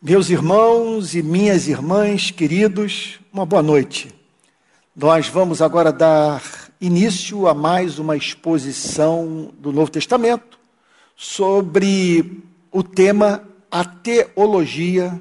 Meus 0.00 0.28
irmãos 0.28 1.14
e 1.14 1.22
minhas 1.22 1.68
irmãs 1.68 2.30
queridos, 2.30 3.18
uma 3.32 3.46
boa 3.46 3.62
noite. 3.62 4.14
Nós 4.94 5.26
vamos 5.26 5.62
agora 5.62 5.90
dar 5.90 6.42
início 6.78 7.48
a 7.48 7.54
mais 7.54 7.98
uma 7.98 8.14
exposição 8.14 9.50
do 9.58 9.72
Novo 9.72 9.90
Testamento 9.90 10.58
sobre 11.16 12.42
o 12.70 12.82
tema 12.82 13.42
a 13.70 13.86
teologia 13.86 15.18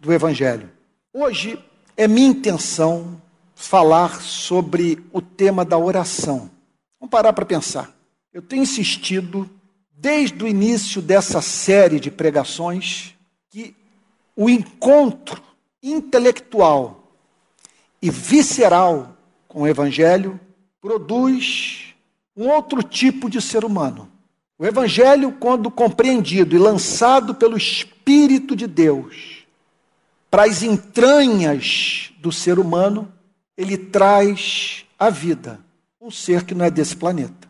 do 0.00 0.10
Evangelho. 0.10 0.70
Hoje 1.12 1.62
é 1.94 2.08
minha 2.08 2.28
intenção 2.28 3.20
falar 3.54 4.22
sobre 4.22 5.04
o 5.12 5.20
tema 5.20 5.66
da 5.66 5.76
oração. 5.76 6.50
Vamos 6.98 7.10
parar 7.10 7.34
para 7.34 7.44
pensar. 7.44 7.94
Eu 8.32 8.40
tenho 8.40 8.62
insistido 8.62 9.48
desde 9.92 10.42
o 10.42 10.48
início 10.48 11.02
dessa 11.02 11.42
série 11.42 12.00
de 12.00 12.10
pregações 12.10 13.14
que 13.50 13.76
o 14.40 14.48
encontro 14.48 15.42
intelectual 15.82 17.12
e 18.00 18.08
visceral 18.08 19.16
com 19.48 19.62
o 19.62 19.66
Evangelho 19.66 20.38
produz 20.80 21.92
um 22.36 22.46
outro 22.46 22.80
tipo 22.80 23.28
de 23.28 23.42
ser 23.42 23.64
humano. 23.64 24.08
O 24.56 24.64
Evangelho, 24.64 25.32
quando 25.32 25.72
compreendido 25.72 26.54
e 26.54 26.58
lançado 26.58 27.34
pelo 27.34 27.56
Espírito 27.56 28.54
de 28.54 28.68
Deus 28.68 29.44
para 30.30 30.44
as 30.44 30.62
entranhas 30.62 32.12
do 32.18 32.30
ser 32.30 32.60
humano, 32.60 33.12
ele 33.56 33.76
traz 33.76 34.86
a 34.96 35.10
vida, 35.10 35.58
um 36.00 36.12
ser 36.12 36.44
que 36.44 36.54
não 36.54 36.64
é 36.64 36.70
desse 36.70 36.94
planeta. 36.94 37.48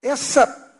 Essa 0.00 0.72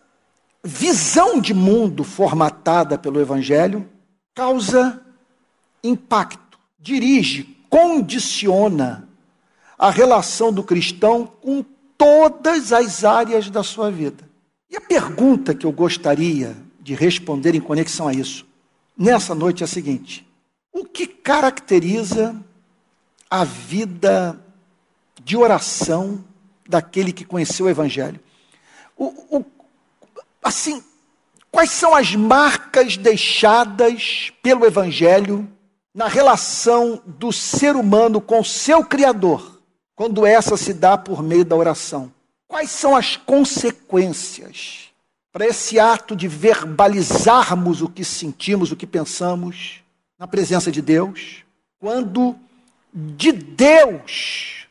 visão 0.62 1.40
de 1.40 1.52
mundo 1.52 2.04
formatada 2.04 2.96
pelo 2.96 3.20
Evangelho 3.20 3.95
causa 4.36 5.00
impacto, 5.82 6.58
dirige, 6.78 7.56
condiciona 7.70 9.08
a 9.78 9.90
relação 9.90 10.52
do 10.52 10.62
cristão 10.62 11.26
com 11.26 11.64
todas 11.96 12.70
as 12.70 13.02
áreas 13.02 13.48
da 13.48 13.62
sua 13.62 13.90
vida. 13.90 14.28
E 14.70 14.76
a 14.76 14.80
pergunta 14.80 15.54
que 15.54 15.64
eu 15.64 15.72
gostaria 15.72 16.54
de 16.78 16.94
responder 16.94 17.54
em 17.54 17.60
conexão 17.60 18.06
a 18.06 18.12
isso, 18.12 18.46
nessa 18.96 19.34
noite, 19.34 19.62
é 19.62 19.64
a 19.64 19.68
seguinte: 19.68 20.26
o 20.70 20.84
que 20.84 21.06
caracteriza 21.06 22.36
a 23.30 23.42
vida 23.42 24.38
de 25.24 25.34
oração 25.36 26.22
daquele 26.68 27.10
que 27.10 27.24
conheceu 27.24 27.66
o 27.66 27.70
Evangelho? 27.70 28.20
O, 28.96 29.38
o, 29.38 29.44
assim, 30.42 30.82
Quais 31.56 31.70
são 31.70 31.94
as 31.94 32.14
marcas 32.14 32.98
deixadas 32.98 34.30
pelo 34.42 34.66
Evangelho 34.66 35.50
na 35.94 36.06
relação 36.06 37.00
do 37.06 37.32
ser 37.32 37.74
humano 37.74 38.20
com 38.20 38.44
seu 38.44 38.84
Criador, 38.84 39.62
quando 39.94 40.26
essa 40.26 40.58
se 40.58 40.74
dá 40.74 40.98
por 40.98 41.22
meio 41.22 41.46
da 41.46 41.56
oração? 41.56 42.12
Quais 42.46 42.70
são 42.70 42.94
as 42.94 43.16
consequências 43.16 44.90
para 45.32 45.46
esse 45.46 45.80
ato 45.80 46.14
de 46.14 46.28
verbalizarmos 46.28 47.80
o 47.80 47.88
que 47.88 48.04
sentimos, 48.04 48.70
o 48.70 48.76
que 48.76 48.86
pensamos 48.86 49.80
na 50.18 50.26
presença 50.26 50.70
de 50.70 50.82
Deus, 50.82 51.42
quando 51.80 52.36
de 52.92 53.32
Deus 53.32 54.66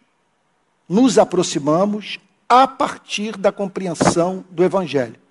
nos 0.87 1.17
aproximamos 1.17 2.19
a 2.47 2.67
partir 2.67 3.37
da 3.37 3.51
compreensão 3.51 4.45
do 4.51 4.63
Evangelho? 4.63 5.24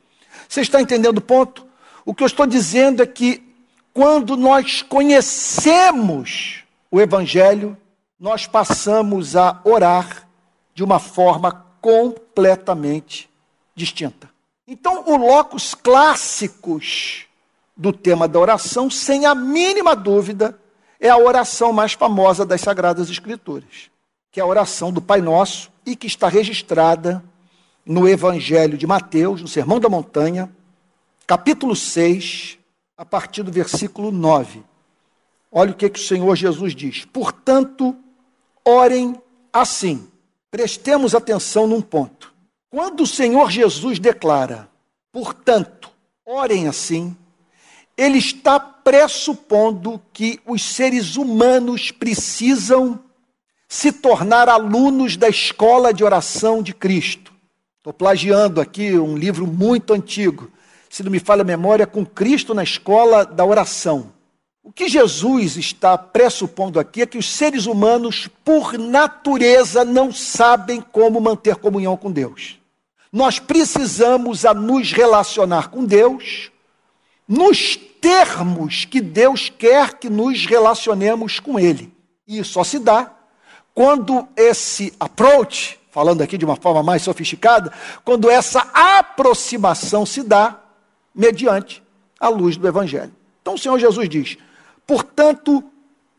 Você 0.48 0.60
está 0.60 0.80
entendendo 0.80 1.18
o 1.18 1.22
ponto? 1.22 1.66
O 2.04 2.14
que 2.14 2.22
eu 2.22 2.26
estou 2.26 2.46
dizendo 2.46 3.02
é 3.02 3.06
que 3.06 3.42
quando 3.92 4.36
nós 4.36 4.82
conhecemos 4.82 6.64
o 6.90 7.00
Evangelho, 7.00 7.76
nós 8.18 8.46
passamos 8.46 9.36
a 9.36 9.60
orar 9.64 10.28
de 10.74 10.82
uma 10.82 10.98
forma 10.98 11.64
completamente 11.80 13.30
distinta. 13.74 14.30
Então, 14.66 15.04
o 15.06 15.16
locus 15.16 15.74
clássicos 15.74 17.26
do 17.76 17.92
tema 17.92 18.26
da 18.26 18.38
oração, 18.38 18.88
sem 18.88 19.26
a 19.26 19.34
mínima 19.34 19.94
dúvida, 19.94 20.58
é 20.98 21.10
a 21.10 21.18
oração 21.18 21.72
mais 21.72 21.92
famosa 21.92 22.46
das 22.46 22.60
Sagradas 22.60 23.10
Escrituras, 23.10 23.90
que 24.32 24.40
é 24.40 24.42
a 24.42 24.46
oração 24.46 24.92
do 24.92 25.02
Pai 25.02 25.20
Nosso 25.20 25.70
e 25.84 25.94
que 25.94 26.06
está 26.06 26.28
registrada 26.28 27.22
no 27.84 28.08
Evangelho 28.08 28.78
de 28.78 28.86
Mateus, 28.86 29.40
no 29.42 29.48
Sermão 29.48 29.78
da 29.78 29.88
Montanha, 29.88 30.50
capítulo 31.26 31.76
6, 31.76 32.58
a 32.96 33.04
partir 33.04 33.42
do 33.42 33.52
versículo 33.52 34.10
9. 34.10 34.62
Olha 35.50 35.72
o 35.72 35.74
que, 35.74 35.88
que 35.88 36.00
o 36.00 36.02
Senhor 36.02 36.34
Jesus 36.34 36.74
diz. 36.74 37.04
Portanto, 37.04 37.96
orem 38.64 39.20
assim. 39.52 40.08
Prestemos 40.50 41.14
atenção 41.14 41.66
num 41.66 41.80
ponto. 41.80 42.32
Quando 42.70 43.02
o 43.02 43.06
Senhor 43.06 43.50
Jesus 43.50 43.98
declara, 43.98 44.68
portanto, 45.12 45.90
orem 46.26 46.66
assim, 46.66 47.16
ele 47.96 48.18
está 48.18 48.58
pressupondo 48.58 50.02
que 50.12 50.40
os 50.44 50.62
seres 50.62 51.16
humanos 51.16 51.90
precisam 51.90 53.00
se 53.68 53.92
tornar 53.92 54.48
alunos 54.48 55.16
da 55.16 55.28
escola 55.28 55.92
de 55.92 56.04
oração 56.04 56.62
de 56.62 56.74
Cristo. 56.74 57.23
Estou 57.84 57.92
plagiando 57.92 58.62
aqui 58.62 58.98
um 58.98 59.14
livro 59.14 59.46
muito 59.46 59.92
antigo, 59.92 60.50
se 60.88 61.02
não 61.02 61.10
me 61.10 61.18
falha 61.18 61.42
a 61.42 61.44
memória, 61.44 61.86
com 61.86 62.02
Cristo 62.02 62.54
na 62.54 62.62
escola 62.62 63.26
da 63.26 63.44
oração. 63.44 64.10
O 64.62 64.72
que 64.72 64.88
Jesus 64.88 65.58
está 65.58 65.98
pressupondo 65.98 66.80
aqui 66.80 67.02
é 67.02 67.06
que 67.06 67.18
os 67.18 67.30
seres 67.30 67.66
humanos, 67.66 68.26
por 68.42 68.78
natureza, 68.78 69.84
não 69.84 70.10
sabem 70.10 70.80
como 70.80 71.20
manter 71.20 71.56
comunhão 71.56 71.94
com 71.94 72.10
Deus. 72.10 72.58
Nós 73.12 73.38
precisamos 73.38 74.46
a 74.46 74.54
nos 74.54 74.90
relacionar 74.90 75.68
com 75.68 75.84
Deus 75.84 76.50
nos 77.28 77.76
termos 77.76 78.86
que 78.86 79.02
Deus 79.02 79.50
quer 79.50 79.98
que 79.98 80.08
nos 80.08 80.46
relacionemos 80.46 81.38
com 81.38 81.58
Ele. 81.60 81.92
E 82.26 82.42
só 82.44 82.64
se 82.64 82.78
dá 82.78 83.12
quando 83.74 84.26
esse 84.38 84.90
approach 84.98 85.78
falando 85.94 86.22
aqui 86.22 86.36
de 86.36 86.44
uma 86.44 86.56
forma 86.56 86.82
mais 86.82 87.02
sofisticada, 87.02 87.72
quando 88.04 88.28
essa 88.28 88.68
aproximação 88.74 90.04
se 90.04 90.24
dá 90.24 90.60
mediante 91.14 91.80
a 92.18 92.28
luz 92.28 92.56
do 92.56 92.66
Evangelho. 92.66 93.12
Então 93.40 93.54
o 93.54 93.58
Senhor 93.58 93.78
Jesus 93.78 94.08
diz: 94.08 94.36
portanto, 94.84 95.62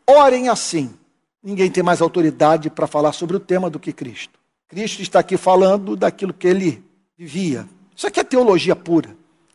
orem 0.08 0.48
assim. 0.48 0.98
Ninguém 1.44 1.70
tem 1.70 1.84
mais 1.84 2.02
autoridade 2.02 2.70
para 2.70 2.88
falar 2.88 3.12
sobre 3.12 3.36
o 3.36 3.40
tema 3.40 3.70
do 3.70 3.78
que 3.78 3.92
Cristo. 3.92 4.40
Cristo 4.70 5.02
está 5.02 5.20
aqui 5.20 5.36
falando 5.36 5.98
daquilo 5.98 6.34
que 6.34 6.48
ele 6.48 6.82
vivia. 7.18 7.68
Isso 7.94 8.08
aqui 8.08 8.22
é 8.22 8.24
teologia 8.24 8.78
pura. 8.78 9.10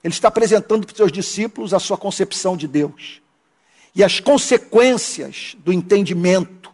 Ele 0.04 0.12
está 0.12 0.28
apresentando 0.28 0.86
para 0.86 0.92
os 0.92 0.98
seus 0.98 1.10
discípulos 1.10 1.72
a 1.72 1.80
sua 1.80 1.96
concepção 1.96 2.58
de 2.58 2.68
Deus. 2.68 3.22
E 3.94 4.04
as 4.04 4.20
consequências 4.20 5.56
do 5.60 5.72
entendimento 5.72 6.70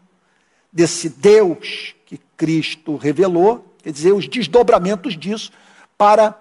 desse 0.72 1.08
Deus 1.08 1.95
Cristo 2.36 2.96
revelou, 2.96 3.64
quer 3.82 3.92
dizer, 3.92 4.12
os 4.12 4.28
desdobramentos 4.28 5.16
disso 5.16 5.50
para 5.96 6.40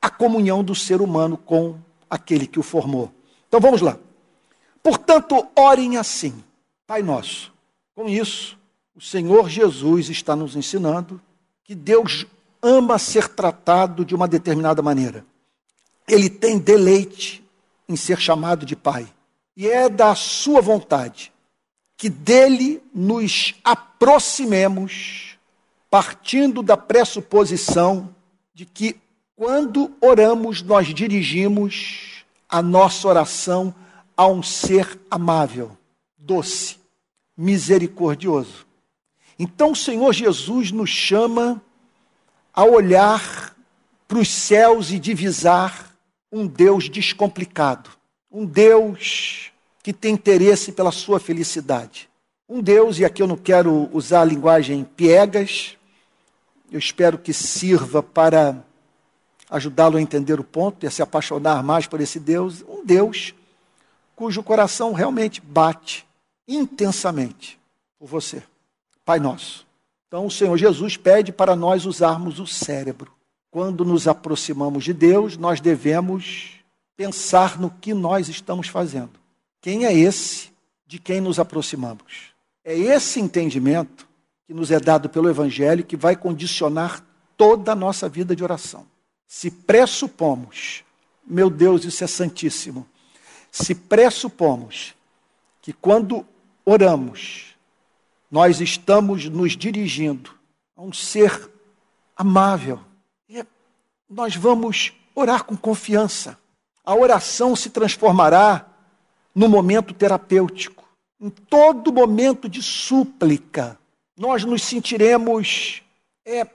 a 0.00 0.10
comunhão 0.10 0.64
do 0.64 0.74
ser 0.74 1.00
humano 1.00 1.36
com 1.36 1.78
aquele 2.10 2.46
que 2.46 2.58
o 2.58 2.62
formou. 2.62 3.12
Então 3.48 3.60
vamos 3.60 3.80
lá. 3.80 3.96
Portanto, 4.82 5.46
orem 5.56 5.96
assim, 5.96 6.42
Pai 6.86 7.02
Nosso. 7.02 7.52
Com 7.94 8.08
isso, 8.08 8.58
o 8.94 9.00
Senhor 9.00 9.48
Jesus 9.48 10.08
está 10.08 10.34
nos 10.34 10.56
ensinando 10.56 11.20
que 11.64 11.74
Deus 11.74 12.26
ama 12.60 12.98
ser 12.98 13.28
tratado 13.28 14.04
de 14.04 14.14
uma 14.14 14.26
determinada 14.26 14.82
maneira. 14.82 15.24
Ele 16.08 16.28
tem 16.28 16.58
deleite 16.58 17.44
em 17.88 17.96
ser 17.96 18.18
chamado 18.18 18.66
de 18.66 18.74
Pai. 18.74 19.06
E 19.56 19.68
é 19.68 19.88
da 19.88 20.14
sua 20.14 20.60
vontade 20.60 21.31
que 22.02 22.10
dele 22.10 22.82
nos 22.92 23.54
aproximemos, 23.62 25.38
partindo 25.88 26.60
da 26.60 26.76
pressuposição 26.76 28.12
de 28.52 28.66
que 28.66 28.96
quando 29.36 29.96
oramos, 30.00 30.62
nós 30.62 30.92
dirigimos 30.92 32.24
a 32.48 32.60
nossa 32.60 33.06
oração 33.06 33.72
a 34.16 34.26
um 34.26 34.42
ser 34.42 34.98
amável, 35.08 35.78
doce, 36.18 36.76
misericordioso. 37.36 38.66
Então 39.38 39.70
o 39.70 39.76
Senhor 39.76 40.12
Jesus 40.12 40.72
nos 40.72 40.90
chama 40.90 41.62
a 42.52 42.64
olhar 42.64 43.56
para 44.08 44.18
os 44.18 44.28
céus 44.28 44.90
e 44.90 44.98
divisar 44.98 45.94
um 46.32 46.48
Deus 46.48 46.88
descomplicado, 46.88 47.90
um 48.28 48.44
Deus 48.44 49.51
que 49.82 49.92
tem 49.92 50.14
interesse 50.14 50.72
pela 50.72 50.92
sua 50.92 51.18
felicidade. 51.18 52.08
Um 52.48 52.60
Deus, 52.60 52.98
e 52.98 53.04
aqui 53.04 53.22
eu 53.22 53.26
não 53.26 53.36
quero 53.36 53.88
usar 53.92 54.20
a 54.20 54.24
linguagem 54.24 54.84
piegas, 54.84 55.76
eu 56.70 56.78
espero 56.78 57.18
que 57.18 57.32
sirva 57.32 58.02
para 58.02 58.64
ajudá-lo 59.50 59.98
a 59.98 60.00
entender 60.00 60.40
o 60.40 60.44
ponto 60.44 60.84
e 60.84 60.86
a 60.86 60.90
se 60.90 61.02
apaixonar 61.02 61.62
mais 61.62 61.86
por 61.86 62.00
esse 62.00 62.18
Deus. 62.18 62.62
Um 62.66 62.84
Deus 62.84 63.34
cujo 64.16 64.42
coração 64.42 64.92
realmente 64.92 65.40
bate 65.40 66.06
intensamente 66.48 67.60
por 67.98 68.06
você. 68.06 68.42
Pai 69.04 69.18
nosso. 69.18 69.66
Então, 70.08 70.26
o 70.26 70.30
Senhor 70.30 70.56
Jesus 70.56 70.96
pede 70.96 71.32
para 71.32 71.56
nós 71.56 71.84
usarmos 71.84 72.38
o 72.38 72.46
cérebro. 72.46 73.12
Quando 73.50 73.84
nos 73.84 74.08
aproximamos 74.08 74.84
de 74.84 74.92
Deus, 74.92 75.36
nós 75.36 75.60
devemos 75.60 76.52
pensar 76.96 77.58
no 77.58 77.70
que 77.70 77.92
nós 77.92 78.28
estamos 78.28 78.68
fazendo. 78.68 79.21
Quem 79.62 79.86
é 79.86 79.94
esse 79.94 80.50
de 80.84 80.98
quem 80.98 81.20
nos 81.20 81.38
aproximamos? 81.38 82.34
É 82.64 82.76
esse 82.76 83.20
entendimento 83.20 84.08
que 84.44 84.52
nos 84.52 84.72
é 84.72 84.80
dado 84.80 85.08
pelo 85.08 85.30
Evangelho 85.30 85.84
que 85.84 85.96
vai 85.96 86.16
condicionar 86.16 87.02
toda 87.36 87.70
a 87.70 87.76
nossa 87.76 88.08
vida 88.08 88.34
de 88.34 88.42
oração. 88.42 88.86
Se 89.24 89.52
pressupomos, 89.52 90.82
meu 91.24 91.48
Deus, 91.48 91.84
isso 91.84 92.02
é 92.02 92.08
santíssimo, 92.08 92.86
se 93.52 93.72
pressupomos 93.72 94.94
que 95.60 95.72
quando 95.72 96.26
oramos, 96.64 97.54
nós 98.28 98.60
estamos 98.60 99.26
nos 99.26 99.56
dirigindo 99.56 100.34
a 100.76 100.82
um 100.82 100.92
ser 100.92 101.50
amável, 102.16 102.80
nós 104.10 104.34
vamos 104.34 104.92
orar 105.14 105.44
com 105.44 105.56
confiança. 105.56 106.36
A 106.84 106.94
oração 106.94 107.54
se 107.54 107.70
transformará 107.70 108.71
no 109.34 109.48
momento 109.48 109.94
terapêutico. 109.94 110.84
Em 111.20 111.30
todo 111.30 111.92
momento 111.92 112.48
de 112.48 112.62
súplica, 112.62 113.78
nós 114.16 114.44
nos 114.44 114.62
sentiremos 114.62 115.82
é, 116.24 116.46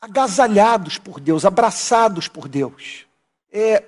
agasalhados 0.00 0.98
por 0.98 1.20
Deus, 1.20 1.44
abraçados 1.44 2.28
por 2.28 2.48
Deus, 2.48 3.06
é, 3.52 3.84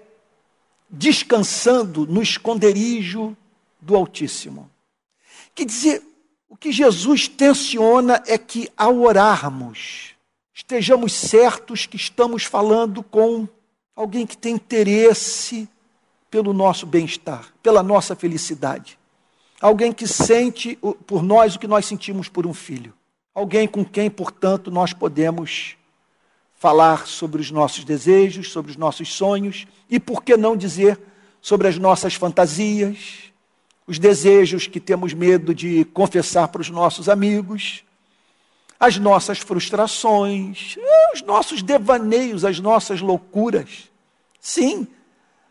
descansando 0.88 2.06
no 2.06 2.22
esconderijo 2.22 3.36
do 3.80 3.94
Altíssimo. 3.94 4.70
Quer 5.54 5.66
dizer, 5.66 6.02
o 6.48 6.56
que 6.56 6.72
Jesus 6.72 7.28
tensiona 7.28 8.22
é 8.26 8.36
que 8.38 8.68
ao 8.76 9.00
orarmos, 9.00 10.14
estejamos 10.54 11.12
certos 11.12 11.86
que 11.86 11.96
estamos 11.96 12.44
falando 12.44 13.02
com 13.02 13.48
alguém 13.94 14.26
que 14.26 14.36
tem 14.36 14.54
interesse 14.54 15.68
pelo 16.30 16.52
nosso 16.52 16.86
bem-estar, 16.86 17.52
pela 17.62 17.82
nossa 17.82 18.14
felicidade. 18.14 18.98
Alguém 19.60 19.92
que 19.92 20.06
sente 20.06 20.78
por 21.06 21.22
nós 21.22 21.54
o 21.54 21.58
que 21.58 21.66
nós 21.66 21.86
sentimos 21.86 22.28
por 22.28 22.46
um 22.46 22.52
filho. 22.52 22.92
Alguém 23.34 23.66
com 23.66 23.84
quem, 23.84 24.10
portanto, 24.10 24.70
nós 24.70 24.92
podemos 24.92 25.76
falar 26.54 27.06
sobre 27.06 27.40
os 27.40 27.50
nossos 27.50 27.84
desejos, 27.84 28.50
sobre 28.50 28.70
os 28.70 28.76
nossos 28.76 29.12
sonhos 29.12 29.66
e, 29.88 30.00
por 30.00 30.22
que 30.22 30.36
não 30.36 30.56
dizer, 30.56 30.98
sobre 31.40 31.68
as 31.68 31.78
nossas 31.78 32.14
fantasias, 32.14 33.32
os 33.86 33.98
desejos 33.98 34.66
que 34.66 34.80
temos 34.80 35.12
medo 35.12 35.54
de 35.54 35.84
confessar 35.84 36.48
para 36.48 36.60
os 36.60 36.70
nossos 36.70 37.08
amigos, 37.08 37.84
as 38.80 38.98
nossas 38.98 39.38
frustrações, 39.38 40.76
os 41.14 41.22
nossos 41.22 41.62
devaneios, 41.62 42.44
as 42.44 42.58
nossas 42.58 43.00
loucuras. 43.00 43.90
Sim, 44.40 44.86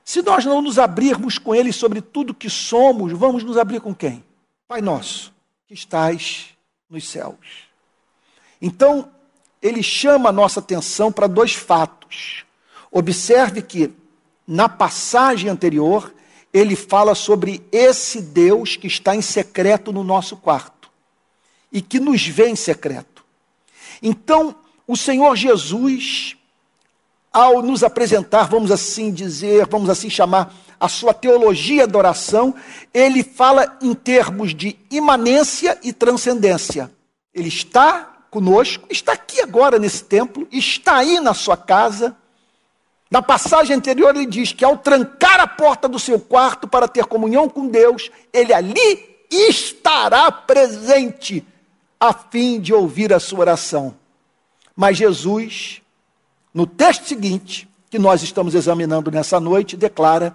se 0.06 0.22
nós 0.22 0.46
não 0.46 0.62
nos 0.62 0.78
abrirmos 0.78 1.40
com 1.40 1.56
Ele 1.56 1.74
sobre 1.74 2.00
tudo 2.00 2.31
que 2.31 2.48
somos, 2.48 3.12
vamos 3.12 3.44
nos 3.44 3.57
abrir 3.57 3.81
com 3.81 3.94
quem? 3.94 4.24
Pai 4.68 4.80
nosso, 4.80 5.34
que 5.68 5.74
estás 5.74 6.50
nos 6.88 7.10
céus. 7.10 7.66
Então, 8.62 9.12
ele 9.60 9.81
chama 9.81 10.30
a 10.30 10.31
nossa 10.31 10.60
atenção 10.60 11.12
para 11.12 11.25
dois 11.25 11.54
fatos. 11.54 12.46
Observe 12.92 13.63
que, 13.63 13.92
na 14.48 14.69
passagem 14.69 15.50
anterior, 15.50 16.13
ele 16.54 16.75
fala 16.75 17.16
sobre 17.16 17.66
esse 17.72 18.22
Deus 18.22 18.75
que 18.75 18.86
está 18.86 19.16
em 19.16 19.24
secreto 19.24 19.92
no 19.92 20.04
nosso 20.04 20.38
quarto 20.38 20.92
e 21.72 21.81
que 21.81 22.00
nos 22.00 22.25
vê 22.28 22.48
em 22.48 22.56
secreto. 22.56 23.25
Então, 24.04 24.56
o 24.88 24.96
Senhor 24.96 25.36
Jesus, 25.36 26.35
ao 27.36 27.62
nos 27.62 27.84
apresentar, 27.84 28.48
vamos 28.48 28.72
assim 28.72 29.12
dizer, 29.12 29.68
vamos 29.68 29.90
assim 29.90 30.10
chamar, 30.10 30.56
a 30.80 30.88
sua 30.88 31.14
teologia 31.14 31.86
da 31.86 31.98
oração, 31.98 32.56
ele 32.94 33.24
fala 33.24 33.78
em 33.82 33.94
termos 33.94 34.56
de 34.56 34.80
imanência 34.90 35.78
e 35.84 35.92
transcendência. 35.92 36.90
Ele 37.34 37.50
está 37.50 38.20
conosco, 38.32 38.88
está 38.90 39.12
aqui 39.12 39.42
agora 39.42 39.78
nesse 39.78 40.06
templo, 40.06 40.48
está 40.50 40.96
aí 40.96 41.20
na 41.20 41.34
sua 41.34 41.58
casa. 41.58 42.16
Na 43.12 43.22
passagem 43.22 43.76
anterior, 43.76 44.16
ele 44.16 44.26
diz 44.26 44.54
que 44.54 44.64
ao 44.64 44.78
trancar 44.78 45.42
a 45.42 45.48
porta 45.48 45.90
do 45.90 46.00
seu 46.00 46.18
quarto 46.18 46.70
para 46.70 46.88
ter 46.88 47.04
comunhão 47.04 47.50
com 47.50 47.68
Deus, 47.68 48.10
ele 48.32 48.54
ali 48.54 49.18
estará 49.30 50.32
presente 50.32 51.46
a 52.00 52.14
fim 52.14 52.62
de 52.62 52.74
ouvir 52.74 53.12
a 53.12 53.20
sua 53.20 53.40
oração. 53.40 53.94
Mas 54.74 54.96
Jesus, 54.96 55.82
no 56.56 56.66
texto 56.66 57.06
seguinte, 57.06 57.68
que 57.90 58.00
nós 58.00 58.24
estamos 58.24 58.56
examinando 58.56 59.12
nessa 59.12 59.42
noite, 59.42 59.75
declara 59.75 60.34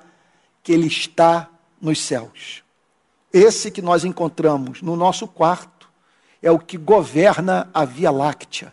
que 0.62 0.70
ele 0.70 0.86
está 0.86 1.48
nos 1.80 1.98
céus. 1.98 2.62
Esse 3.32 3.70
que 3.70 3.80
nós 3.80 4.04
encontramos 4.04 4.82
no 4.82 4.96
nosso 4.96 5.26
quarto 5.26 5.88
é 6.42 6.50
o 6.50 6.58
que 6.58 6.76
governa 6.76 7.70
a 7.72 7.86
Via 7.86 8.10
Láctea, 8.10 8.70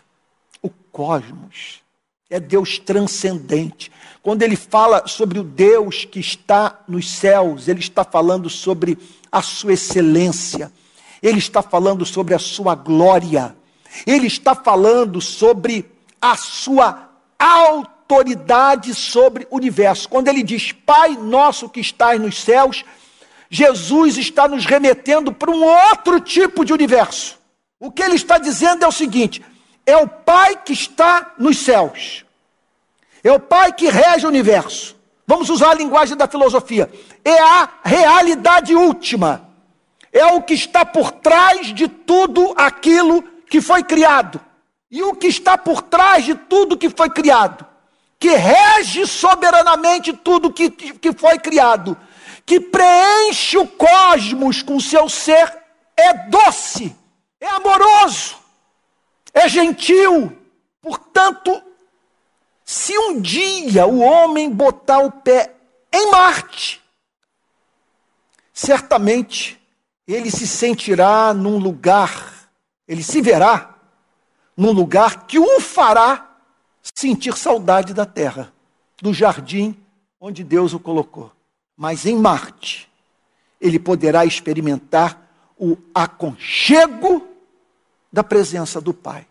o 0.62 0.70
cosmos. 0.70 1.82
É 2.30 2.38
Deus 2.38 2.80
transcendente. 2.80 3.94
Quando 4.22 4.44
ele 4.44 4.58
fala 4.58 5.08
sobre 5.08 5.40
o 5.40 5.44
Deus 5.44 6.04
que 6.04 6.20
está 6.20 6.82
nos 6.86 7.10
céus, 7.10 7.70
ele 7.70 7.80
está 7.80 8.04
falando 8.04 8.50
sobre 8.50 8.98
a 9.32 9.42
sua 9.42 9.72
excelência, 9.72 10.70
ele 11.24 11.38
está 11.38 11.62
falando 11.62 12.06
sobre 12.06 12.36
a 12.36 12.40
sua 12.40 12.76
glória, 12.76 13.56
ele 14.06 14.28
está 14.28 14.54
falando 14.54 15.22
sobre 15.22 15.90
a 16.22 16.36
sua 16.36 17.07
autoridade 17.40 18.94
sobre 18.94 19.48
o 19.50 19.56
universo. 19.58 20.10
Quando 20.10 20.28
ele 20.28 20.44
diz 20.44 20.72
Pai 20.72 21.10
nosso 21.16 21.70
que 21.70 21.80
estás 21.80 22.20
nos 22.20 22.42
céus, 22.42 22.84
Jesus 23.50 24.18
está 24.18 24.48
nos 24.48 24.66
remetendo 24.66 25.32
para 25.32 25.52
um 25.52 25.64
outro 25.64 26.20
tipo 26.20 26.66
de 26.66 26.74
universo. 26.74 27.38
O 27.80 27.92
que 27.92 28.02
ele 28.02 28.16
está 28.16 28.38
dizendo 28.38 28.84
é 28.84 28.88
o 28.88 28.92
seguinte: 28.92 29.44
é 29.86 29.96
o 29.98 30.08
Pai 30.08 30.58
que 30.58 30.74
está 30.74 31.34
nos 31.38 31.58
céus, 31.58 32.26
é 33.24 33.32
o 33.32 33.40
Pai 33.40 33.72
que 33.74 33.90
rege 33.90 34.26
o 34.26 34.30
universo. 34.30 34.96
Vamos 35.26 35.50
usar 35.50 35.72
a 35.72 35.76
linguagem 35.76 36.16
da 36.16 36.26
filosofia. 36.28 36.90
É 37.24 37.38
a 37.38 37.70
realidade 37.84 38.74
última, 38.74 39.50
é 40.12 40.26
o 40.26 40.42
que 40.42 40.54
está 40.54 40.86
por 40.86 41.12
trás 41.12 41.74
de 41.74 41.88
tudo 41.88 42.54
aquilo 42.56 43.22
que 43.50 43.62
foi 43.62 43.84
criado. 43.84 44.40
E 44.90 45.04
o 45.04 45.16
que 45.16 45.28
está 45.28 45.58
por 45.58 45.82
trás 45.82 46.26
de 46.26 46.36
tudo 46.36 46.78
que 46.78 46.90
foi 46.90 47.10
criado, 47.10 47.66
que 48.20 48.30
rege 48.30 49.06
soberanamente 49.06 50.14
tudo 50.14 50.54
que, 50.54 50.70
que 50.70 51.12
foi 51.14 51.38
criado, 51.40 51.98
que 52.46 52.60
preenche 52.60 53.58
o 53.58 53.68
cosmos 53.68 54.62
com 54.62 54.80
seu 54.80 55.10
ser, 55.10 55.54
é 55.96 56.14
doce 56.30 56.96
é 57.40 57.48
amoroso, 57.48 58.38
é 59.34 59.48
gentil. 59.48 60.36
Portanto, 60.82 61.62
se 62.64 62.98
um 62.98 63.22
dia 63.22 63.86
o 63.86 64.00
homem 64.00 64.50
botar 64.50 65.00
o 65.00 65.12
pé 65.12 65.54
em 65.92 66.12
Marte, 66.12 66.82
certamente 68.54 69.60
ele 70.08 70.32
se 70.32 70.48
sentirá 70.48 71.34
num 71.34 71.58
lugar, 71.58 72.50
ele 72.88 73.04
se 73.04 73.22
verá 73.22 73.76
num 74.58 74.72
lugar 74.72 75.28
que 75.28 75.38
o 75.38 75.62
fará 75.62 76.36
sentir 76.82 77.38
saudade 77.38 77.94
da 77.94 78.06
terra, 78.06 78.52
do 79.00 79.14
jardim 79.14 79.78
onde 80.20 80.44
Deus 80.44 80.74
o 80.74 80.80
colocou. 80.80 81.32
Mas 81.76 82.08
em 82.08 82.18
Marte, 82.18 82.90
ele 83.62 83.78
poderá 83.78 84.26
experimentar 84.26 85.22
o 85.56 85.78
aconchego 85.94 87.28
da 88.12 88.24
presença 88.24 88.82
do 88.82 88.94
Pai. 88.94 89.28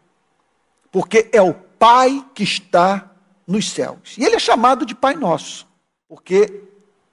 Porque 0.93 1.29
é 1.33 1.43
o 1.43 1.53
Pai 1.53 2.25
que 2.33 2.45
está 2.45 3.11
nos 3.47 3.71
céus. 3.71 4.17
E 4.17 4.25
ele 4.25 4.37
é 4.37 4.39
chamado 4.39 4.87
de 4.87 4.95
Pai 4.95 5.15
Nosso, 5.15 5.67
porque 6.09 6.63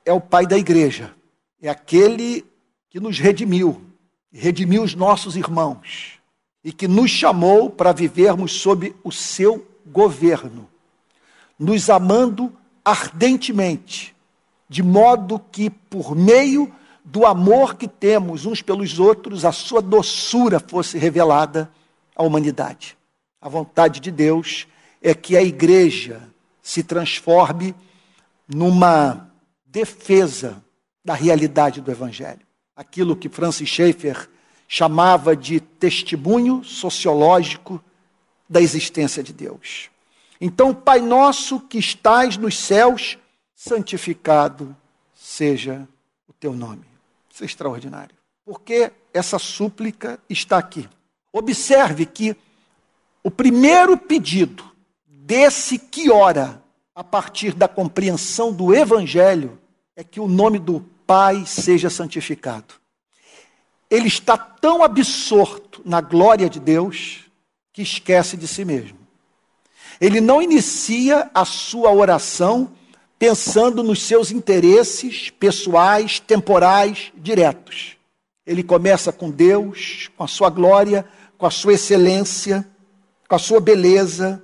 é 0.05 0.13
o 0.13 0.21
Pai 0.21 0.45
da 0.45 0.57
igreja. 0.57 1.15
É 1.59 1.67
aquele 1.67 2.45
que 2.89 2.99
nos 2.99 3.17
redimiu, 3.17 3.81
redimiu 4.31 4.83
os 4.83 4.93
nossos 4.93 5.35
irmãos 5.35 6.21
e 6.63 6.71
que 6.71 6.87
nos 6.87 7.11
chamou 7.11 7.69
para 7.69 7.91
vivermos 7.91 8.53
sob 8.53 8.95
o 9.03 9.11
seu 9.11 9.67
governo, 9.85 10.69
nos 11.59 11.89
amando 11.89 12.51
ardentemente, 12.83 14.15
de 14.69 14.81
modo 14.81 15.39
que 15.51 15.69
por 15.69 16.15
meio 16.15 16.73
do 17.03 17.25
amor 17.25 17.75
que 17.75 17.87
temos 17.87 18.45
uns 18.45 18.61
pelos 18.61 18.97
outros, 18.97 19.43
a 19.43 19.51
sua 19.51 19.81
doçura 19.81 20.59
fosse 20.59 20.97
revelada 20.97 21.69
à 22.15 22.23
humanidade. 22.23 22.97
A 23.41 23.49
vontade 23.49 23.99
de 23.99 24.09
Deus 24.09 24.67
é 25.01 25.13
que 25.13 25.35
a 25.35 25.43
igreja 25.43 26.29
se 26.61 26.81
transforme 26.81 27.75
numa 28.47 29.29
defesa 29.65 30.63
da 31.03 31.13
realidade 31.13 31.81
do 31.81 31.91
Evangelho. 31.91 32.39
Aquilo 32.75 33.15
que 33.15 33.27
Francis 33.27 33.67
Schaeffer 33.67 34.29
chamava 34.67 35.35
de 35.35 35.59
testemunho 35.59 36.63
sociológico 36.63 37.83
da 38.49 38.61
existência 38.61 39.21
de 39.23 39.33
Deus. 39.33 39.89
Então, 40.39 40.73
Pai 40.73 40.99
nosso 40.99 41.59
que 41.59 41.77
estás 41.77 42.37
nos 42.37 42.57
céus, 42.57 43.17
santificado 43.55 44.75
seja 45.13 45.87
o 46.27 46.33
teu 46.33 46.53
nome. 46.53 46.85
Isso 47.31 47.43
é 47.43 47.45
extraordinário. 47.45 48.15
Porque 48.45 48.91
essa 49.13 49.39
súplica 49.39 50.19
está 50.29 50.57
aqui. 50.57 50.89
Observe 51.31 52.05
que 52.05 52.35
o 53.23 53.31
primeiro 53.31 53.97
pedido 53.97 54.69
desse 55.07 55.79
que 55.79 56.11
ora 56.11 56.61
a 56.93 57.03
partir 57.03 57.53
da 57.53 57.67
compreensão 57.67 58.51
do 58.51 58.75
evangelho 58.75 59.57
é 59.95 60.03
que 60.03 60.19
o 60.19 60.27
nome 60.27 60.59
do 60.59 60.81
Pai 61.07 61.45
seja 61.45 61.89
santificado. 61.89 62.75
Ele 63.93 64.07
está 64.07 64.35
tão 64.35 64.81
absorto 64.81 65.79
na 65.85 66.01
glória 66.01 66.49
de 66.49 66.59
Deus 66.59 67.25
que 67.71 67.83
esquece 67.83 68.35
de 68.35 68.47
si 68.47 68.65
mesmo. 68.65 68.97
Ele 70.01 70.19
não 70.19 70.41
inicia 70.41 71.29
a 71.31 71.45
sua 71.45 71.91
oração 71.91 72.71
pensando 73.19 73.83
nos 73.83 74.01
seus 74.01 74.31
interesses 74.31 75.29
pessoais, 75.29 76.19
temporais, 76.19 77.11
diretos. 77.15 77.95
Ele 78.47 78.63
começa 78.63 79.11
com 79.11 79.29
Deus, 79.29 80.09
com 80.17 80.23
a 80.23 80.27
sua 80.27 80.49
glória, 80.49 81.07
com 81.37 81.45
a 81.45 81.51
sua 81.51 81.73
excelência, 81.73 82.67
com 83.29 83.35
a 83.35 83.39
sua 83.39 83.59
beleza 83.59 84.41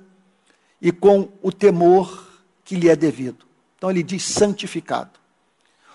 e 0.80 0.92
com 0.92 1.28
o 1.42 1.50
temor 1.50 2.24
que 2.64 2.76
lhe 2.76 2.88
é 2.88 2.94
devido. 2.94 3.44
Então 3.76 3.90
ele 3.90 4.04
diz 4.04 4.22
santificado. 4.22 5.18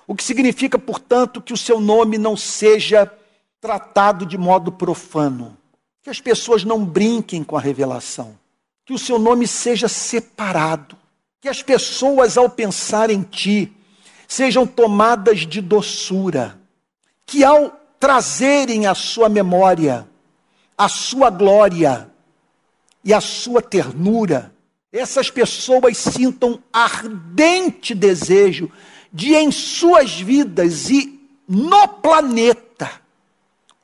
O 0.05 0.13
que 0.13 0.25
significa, 0.25 0.77
portanto, 0.77 1.41
que 1.41 1.53
o 1.53 1.57
seu 1.57 1.79
nome 1.79 2.17
não 2.17 2.35
seja 2.35 3.09
tratado 3.65 4.27
de 4.27 4.37
modo 4.37 4.71
profano, 4.71 5.57
que 6.03 6.09
as 6.11 6.21
pessoas 6.21 6.63
não 6.63 6.85
brinquem 6.85 7.43
com 7.43 7.57
a 7.57 7.59
revelação, 7.59 8.37
que 8.85 8.93
o 8.93 8.99
seu 8.99 9.17
nome 9.17 9.47
seja 9.47 9.87
separado, 9.87 10.95
que 11.41 11.49
as 11.49 11.63
pessoas, 11.63 12.37
ao 12.37 12.47
pensar 12.47 13.09
em 13.09 13.23
ti, 13.23 13.73
sejam 14.27 14.67
tomadas 14.67 15.47
de 15.47 15.61
doçura, 15.61 16.59
que 17.25 17.43
ao 17.43 17.71
trazerem 17.99 18.85
à 18.85 18.93
sua 18.93 19.27
memória 19.27 20.07
a 20.77 20.87
sua 20.87 21.31
glória 21.31 22.07
e 23.03 23.13
a 23.13 23.21
sua 23.21 23.61
ternura, 23.61 24.53
essas 24.91 25.31
pessoas 25.31 25.97
sintam 25.97 26.59
ardente 26.71 27.95
desejo 27.95 28.69
de 29.11 29.33
em 29.33 29.51
suas 29.51 30.19
vidas 30.19 30.89
e 30.91 31.19
no 31.47 31.87
planeta 31.87 33.04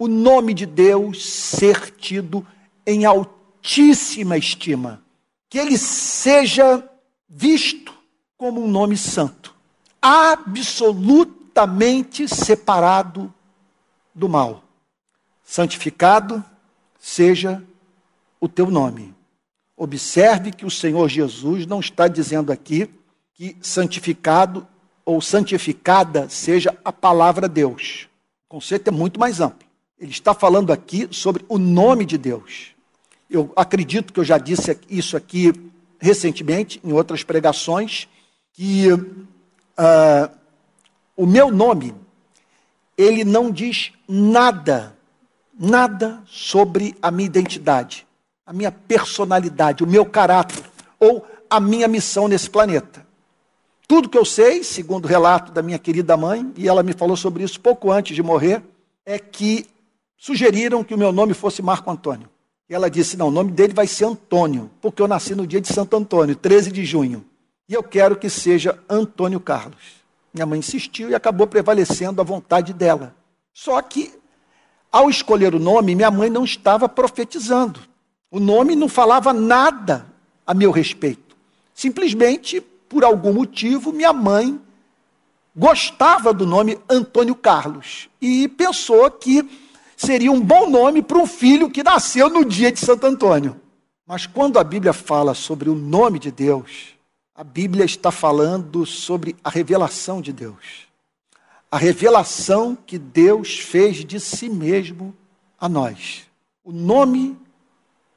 o 0.01 0.07
nome 0.07 0.53
de 0.55 0.65
Deus 0.65 1.31
ser 1.31 1.91
tido 1.91 2.43
em 2.87 3.05
altíssima 3.05 4.35
estima, 4.35 5.03
que 5.47 5.59
ele 5.59 5.77
seja 5.77 6.83
visto 7.29 7.93
como 8.35 8.63
um 8.63 8.67
nome 8.67 8.97
santo, 8.97 9.53
absolutamente 10.01 12.27
separado 12.27 13.31
do 14.11 14.27
mal. 14.27 14.63
Santificado 15.43 16.43
seja 16.99 17.63
o 18.39 18.49
teu 18.49 18.71
nome. 18.71 19.13
Observe 19.77 20.51
que 20.51 20.65
o 20.65 20.71
Senhor 20.71 21.07
Jesus 21.09 21.67
não 21.67 21.79
está 21.79 22.07
dizendo 22.07 22.51
aqui 22.51 22.89
que 23.35 23.55
santificado 23.61 24.67
ou 25.05 25.21
santificada 25.21 26.27
seja 26.27 26.75
a 26.83 26.91
palavra 26.91 27.47
Deus. 27.47 28.09
O 28.49 28.55
conceito 28.55 28.87
é 28.87 28.91
muito 28.91 29.19
mais 29.19 29.39
amplo. 29.39 29.69
Ele 30.01 30.09
está 30.09 30.33
falando 30.33 30.73
aqui 30.73 31.07
sobre 31.11 31.45
o 31.47 31.59
nome 31.59 32.05
de 32.05 32.17
Deus. 32.17 32.71
Eu 33.29 33.53
acredito 33.55 34.11
que 34.11 34.19
eu 34.19 34.23
já 34.23 34.39
disse 34.39 34.75
isso 34.89 35.15
aqui 35.15 35.53
recentemente, 35.99 36.81
em 36.83 36.91
outras 36.91 37.23
pregações, 37.23 38.07
que 38.51 38.91
uh, 38.91 40.31
o 41.15 41.27
meu 41.27 41.51
nome, 41.51 41.93
ele 42.97 43.23
não 43.23 43.51
diz 43.51 43.91
nada, 44.07 44.97
nada 45.53 46.23
sobre 46.25 46.95
a 46.99 47.11
minha 47.11 47.27
identidade, 47.27 48.07
a 48.43 48.51
minha 48.51 48.71
personalidade, 48.71 49.83
o 49.83 49.87
meu 49.87 50.03
caráter 50.03 50.63
ou 50.99 51.23
a 51.47 51.59
minha 51.59 51.87
missão 51.87 52.27
nesse 52.27 52.49
planeta. 52.49 53.05
Tudo 53.87 54.09
que 54.09 54.17
eu 54.17 54.25
sei, 54.25 54.63
segundo 54.63 55.05
o 55.05 55.07
relato 55.07 55.51
da 55.51 55.61
minha 55.61 55.77
querida 55.77 56.17
mãe, 56.17 56.51
e 56.57 56.67
ela 56.67 56.81
me 56.81 56.93
falou 56.93 57.15
sobre 57.15 57.43
isso 57.43 57.59
pouco 57.59 57.91
antes 57.91 58.15
de 58.15 58.23
morrer, 58.23 58.63
é 59.05 59.19
que 59.19 59.67
sugeriram 60.21 60.83
que 60.83 60.93
o 60.93 60.97
meu 60.97 61.11
nome 61.11 61.33
fosse 61.33 61.63
Marco 61.63 61.89
Antônio. 61.89 62.29
E 62.69 62.75
ela 62.75 62.91
disse: 62.91 63.17
não, 63.17 63.29
o 63.29 63.31
nome 63.31 63.51
dele 63.51 63.73
vai 63.73 63.87
ser 63.87 64.05
Antônio, 64.05 64.69
porque 64.79 65.01
eu 65.01 65.07
nasci 65.07 65.33
no 65.33 65.47
dia 65.47 65.59
de 65.59 65.73
Santo 65.73 65.97
Antônio, 65.97 66.35
13 66.35 66.71
de 66.71 66.85
junho. 66.85 67.25
E 67.67 67.73
eu 67.73 67.81
quero 67.81 68.15
que 68.15 68.29
seja 68.29 68.77
Antônio 68.87 69.39
Carlos. 69.39 69.99
Minha 70.31 70.45
mãe 70.45 70.59
insistiu 70.59 71.09
e 71.09 71.15
acabou 71.15 71.47
prevalecendo 71.47 72.21
a 72.21 72.23
vontade 72.23 72.71
dela. 72.71 73.15
Só 73.51 73.81
que, 73.81 74.13
ao 74.91 75.09
escolher 75.09 75.55
o 75.55 75.59
nome, 75.59 75.95
minha 75.95 76.11
mãe 76.11 76.29
não 76.29 76.45
estava 76.45 76.87
profetizando. 76.87 77.79
O 78.29 78.39
nome 78.39 78.75
não 78.75 78.87
falava 78.87 79.33
nada 79.33 80.05
a 80.45 80.53
meu 80.53 80.69
respeito. 80.71 81.35
Simplesmente 81.73 82.61
por 82.87 83.03
algum 83.03 83.33
motivo, 83.33 83.91
minha 83.91 84.13
mãe 84.13 84.59
gostava 85.55 86.31
do 86.31 86.45
nome 86.45 86.77
Antônio 86.87 87.35
Carlos 87.35 88.07
e 88.21 88.47
pensou 88.47 89.09
que 89.11 89.49
seria 90.01 90.31
um 90.31 90.41
bom 90.41 90.69
nome 90.69 91.01
para 91.01 91.19
um 91.19 91.27
filho 91.27 91.69
que 91.69 91.83
nasceu 91.83 92.29
no 92.29 92.43
dia 92.43 92.71
de 92.71 92.79
Santo 92.79 93.05
Antônio. 93.05 93.61
Mas 94.05 94.25
quando 94.25 94.57
a 94.57 94.63
Bíblia 94.63 94.93
fala 94.93 95.35
sobre 95.35 95.69
o 95.69 95.75
nome 95.75 96.17
de 96.17 96.31
Deus, 96.31 96.95
a 97.35 97.43
Bíblia 97.43 97.85
está 97.85 98.11
falando 98.11 98.85
sobre 98.85 99.35
a 99.43 99.49
revelação 99.49 100.19
de 100.19 100.33
Deus. 100.33 100.87
A 101.69 101.77
revelação 101.77 102.75
que 102.75 102.97
Deus 102.97 103.59
fez 103.59 104.03
de 104.03 104.19
si 104.19 104.49
mesmo 104.49 105.15
a 105.57 105.69
nós. 105.69 106.23
O 106.63 106.71
nome 106.71 107.37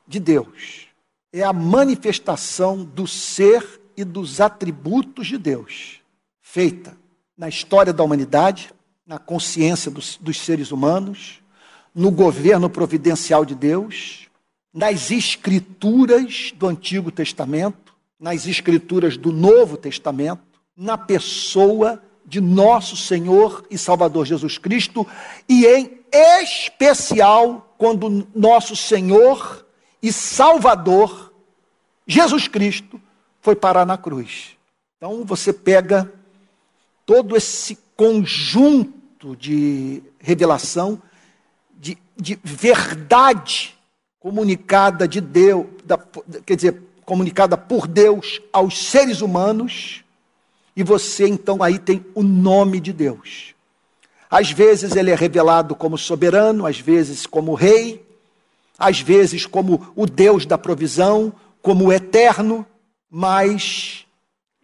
de 0.08 0.18
Deus 0.18 0.88
é 1.32 1.42
a 1.42 1.52
manifestação 1.52 2.82
do 2.82 3.06
ser 3.06 3.80
e 3.96 4.04
dos 4.04 4.40
atributos 4.40 5.26
de 5.26 5.38
Deus, 5.38 6.00
feita 6.40 6.96
na 7.36 7.48
história 7.48 7.92
da 7.92 8.02
humanidade, 8.02 8.72
na 9.06 9.18
consciência 9.18 9.90
dos, 9.90 10.16
dos 10.16 10.40
seres 10.40 10.72
humanos, 10.72 11.43
no 11.94 12.10
governo 12.10 12.68
providencial 12.68 13.44
de 13.44 13.54
Deus, 13.54 14.28
nas 14.72 15.10
escrituras 15.10 16.52
do 16.56 16.66
Antigo 16.66 17.12
Testamento, 17.12 17.94
nas 18.18 18.46
escrituras 18.46 19.16
do 19.16 19.30
Novo 19.30 19.76
Testamento, 19.76 20.42
na 20.76 20.98
pessoa 20.98 22.02
de 22.26 22.40
nosso 22.40 22.96
Senhor 22.96 23.64
e 23.70 23.78
Salvador 23.78 24.26
Jesus 24.26 24.58
Cristo, 24.58 25.06
e 25.48 25.66
em 25.66 26.00
especial 26.40 27.74
quando 27.78 28.26
nosso 28.34 28.74
Senhor 28.74 29.64
e 30.02 30.12
Salvador 30.12 31.32
Jesus 32.06 32.48
Cristo 32.48 33.00
foi 33.40 33.54
parar 33.54 33.86
na 33.86 33.96
cruz. 33.96 34.56
Então 34.96 35.24
você 35.24 35.52
pega 35.52 36.10
todo 37.04 37.36
esse 37.36 37.78
conjunto 37.96 39.36
de 39.36 40.02
revelação, 40.18 41.00
de, 41.84 41.98
de 42.16 42.38
verdade 42.42 43.74
comunicada 44.18 45.06
de 45.06 45.20
Deus, 45.20 45.66
da, 45.84 45.98
quer 46.46 46.56
dizer, 46.56 46.82
comunicada 47.04 47.58
por 47.58 47.86
Deus 47.86 48.40
aos 48.50 48.88
seres 48.88 49.20
humanos, 49.20 50.02
e 50.74 50.82
você 50.82 51.28
então 51.28 51.62
aí 51.62 51.78
tem 51.78 52.04
o 52.14 52.22
nome 52.22 52.80
de 52.80 52.90
Deus. 52.90 53.54
Às 54.30 54.50
vezes 54.50 54.96
ele 54.96 55.10
é 55.10 55.14
revelado 55.14 55.76
como 55.76 55.98
soberano, 55.98 56.64
às 56.64 56.80
vezes 56.80 57.26
como 57.26 57.52
rei, 57.52 58.02
às 58.78 59.00
vezes 59.00 59.44
como 59.44 59.92
o 59.94 60.06
Deus 60.06 60.46
da 60.46 60.56
provisão, 60.56 61.32
como 61.60 61.86
o 61.86 61.92
eterno, 61.92 62.66
mas 63.10 64.06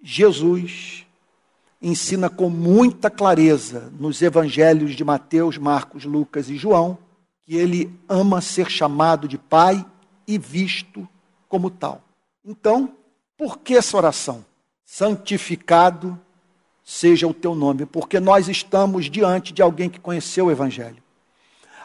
Jesus 0.03 1.05
ensina 1.83 2.31
com 2.31 2.49
muita 2.49 3.11
clareza 3.11 3.93
nos 4.01 4.23
evangelhos 4.23 4.97
de 4.97 5.05
Mateus, 5.05 5.59
Marcos, 5.59 6.07
Lucas 6.07 6.49
e 6.49 6.57
João 6.57 6.99
que 7.51 7.57
ele 7.57 7.93
ama 8.09 8.41
ser 8.41 8.71
chamado 8.71 9.27
de 9.27 9.37
Pai 9.37 9.85
e 10.25 10.39
visto 10.39 11.09
como 11.49 11.69
tal. 11.69 12.01
Então, 12.45 12.95
por 13.37 13.59
que 13.59 13.75
essa 13.75 13.97
oração? 13.97 14.45
Santificado 14.85 16.17
seja 16.85 17.27
o 17.27 17.35
teu 17.35 17.57
nome, 17.57 17.87
porque 17.87 18.21
nós 18.21 18.47
estamos 18.47 19.11
diante 19.11 19.53
de 19.53 19.63
alguém 19.63 19.91
que 19.91 19.99
conheceu 19.99 20.47
o 20.47 20.51
Evangelho. 20.53 21.03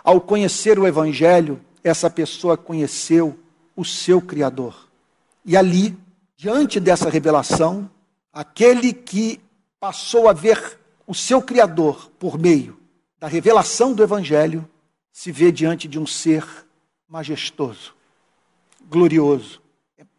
Ao 0.04 0.22
conhecer 0.22 0.78
o 0.78 0.86
Evangelho, 0.86 1.60
essa 1.84 2.12
pessoa 2.12 2.56
conheceu 2.56 3.36
o 3.76 3.84
seu 3.84 4.22
Criador. 4.22 4.88
E 5.44 5.58
ali 5.58 5.98
Diante 6.38 6.82
dessa 6.82 7.10
revelação, 7.10 7.90
aquele 8.34 8.92
que 8.92 9.40
passou 9.80 10.28
a 10.28 10.34
ver 10.34 10.78
o 11.08 11.16
seu 11.16 11.42
Criador 11.42 12.12
por 12.20 12.38
meio 12.38 12.78
da 13.18 13.28
revelação 13.28 13.94
do 13.94 14.04
Evangelho, 14.04 14.70
se 15.16 15.32
vê 15.32 15.50
diante 15.50 15.88
de 15.88 15.98
um 15.98 16.06
ser 16.06 16.46
majestoso, 17.08 17.96
glorioso, 18.90 19.62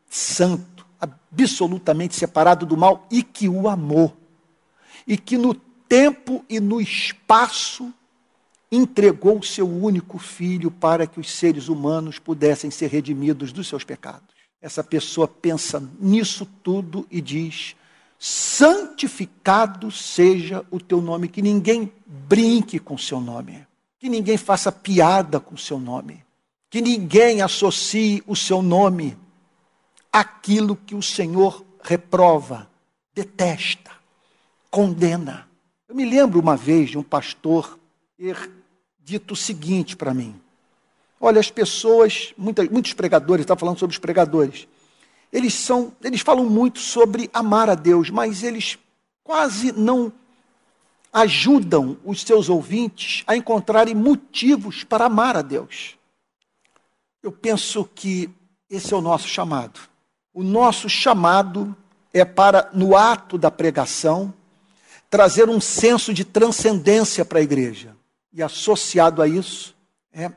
santo, 0.09 0.87
absolutamente 0.99 2.17
separado 2.17 2.65
do 2.65 2.79
mal 2.79 3.07
e 3.11 3.23
que 3.23 3.47
o 3.47 3.69
amou. 3.69 4.17
E 5.07 5.19
que 5.19 5.37
no 5.37 5.53
tempo 5.53 6.43
e 6.49 6.59
no 6.59 6.81
espaço 6.81 7.93
entregou 8.73 9.39
o 9.39 9.45
seu 9.45 9.69
único 9.69 10.19
filho 10.19 10.71
para 10.71 11.07
que 11.07 11.21
os 11.21 11.31
seres 11.31 11.69
humanos 11.69 12.19
pudessem 12.19 12.71
ser 12.71 12.89
redimidos 12.89 13.53
dos 13.53 13.69
seus 13.69 13.85
pecados. 13.85 14.35
Essa 14.63 14.83
pessoa 14.83 15.29
pensa 15.29 15.79
nisso 16.01 16.47
tudo 16.63 17.07
e 17.11 17.21
diz: 17.21 17.77
santificado 18.19 19.91
seja 19.91 20.65
o 20.71 20.81
teu 20.81 21.03
nome, 21.03 21.29
que 21.29 21.43
ninguém 21.43 21.93
brinque 22.07 22.79
com 22.79 22.95
o 22.95 22.99
seu 22.99 23.21
nome, 23.21 23.66
que 23.99 24.09
ninguém 24.09 24.37
faça 24.37 24.71
piada 24.71 25.41
com 25.41 25.55
o 25.55 25.59
seu 25.59 25.79
nome, 25.79 26.25
que 26.69 26.81
ninguém 26.81 27.43
associe 27.43 28.23
o 28.27 28.37
seu 28.37 28.63
nome 28.63 29.17
àquilo 30.13 30.77
que 30.77 30.95
o 30.95 31.03
Senhor 31.03 31.65
reprova, 31.83 32.69
detesta, 33.15 33.91
condena. 34.71 35.49
Eu 35.89 35.95
me 35.95 36.05
lembro 36.05 36.41
uma 36.41 36.57
vez 36.57 36.91
de 36.91 36.99
um 36.99 37.03
pastor 37.03 37.79
ter 38.17 38.51
dito 38.99 39.33
o 39.33 39.37
seguinte 39.37 39.97
para 39.97 40.13
mim: 40.13 40.39
Olha, 41.21 41.41
as 41.41 41.51
pessoas, 41.51 42.35
muitas, 42.37 42.69
muitos 42.69 42.93
pregadores, 42.93 43.45
está 43.45 43.57
falando 43.57 43.79
sobre 43.79 43.95
os 43.95 43.99
pregadores, 43.99 44.69
eles 45.33 45.55
são, 45.55 45.93
eles 46.03 46.21
falam 46.21 46.45
muito 46.45 46.79
sobre 46.79 47.31
amar 47.33 47.71
a 47.71 47.75
Deus, 47.75 48.11
mas 48.11 48.43
eles 48.43 48.79
quase 49.25 49.73
não 49.73 50.13
ajudam 51.17 51.97
os 52.05 52.21
seus 52.21 52.51
ouvintes 52.51 53.25
a 53.27 53.35
encontrarem 53.35 53.95
motivos 53.95 54.85
para 54.85 55.07
amar 55.07 55.35
a 55.35 55.41
Deus. 55.41 55.97
Eu 57.23 57.33
penso 57.33 57.89
que 57.95 58.29
esse 58.69 58.93
é 58.93 58.97
o 58.99 59.01
nosso 59.01 59.27
chamado. 59.27 59.81
O 60.35 60.43
nosso 60.43 60.91
chamado 60.91 61.75
é 62.13 62.23
para, 62.23 62.69
no 62.75 62.95
ato 62.95 63.39
da 63.39 63.51
pregação, 63.51 64.35
trazer 65.09 65.49
um 65.49 65.59
senso 65.59 66.13
de 66.13 66.23
transcendência 66.23 67.25
para 67.25 67.39
a 67.39 67.43
igreja. 67.43 67.97
E 68.31 68.43
associado 68.43 69.23
a 69.23 69.27
isso 69.27 69.75
é 70.13 70.31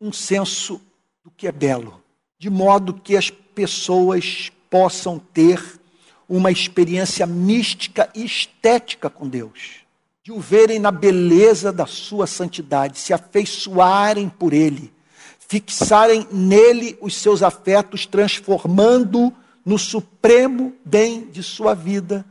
um 0.00 0.12
senso 0.12 0.80
do 1.24 1.32
que 1.32 1.48
é 1.48 1.52
belo, 1.52 2.00
de 2.38 2.48
modo 2.48 2.94
que 2.94 3.16
as 3.16 3.28
pessoas 3.28 4.52
possam 4.70 5.18
ter 5.18 5.80
uma 6.28 6.52
experiência 6.52 7.26
mística 7.26 8.08
e 8.14 8.24
estética 8.24 9.10
com 9.10 9.28
Deus, 9.28 9.81
de 10.22 10.30
o 10.30 10.38
verem 10.38 10.78
na 10.78 10.92
beleza 10.92 11.72
da 11.72 11.86
sua 11.86 12.26
santidade, 12.26 12.98
se 12.98 13.12
afeiçoarem 13.12 14.28
por 14.28 14.52
Ele, 14.52 14.92
fixarem 15.38 16.26
nele 16.30 16.96
os 17.00 17.16
seus 17.16 17.42
afetos, 17.42 18.06
transformando 18.06 19.32
no 19.64 19.78
supremo 19.78 20.74
bem 20.84 21.26
de 21.26 21.42
sua 21.42 21.74
vida 21.74 22.24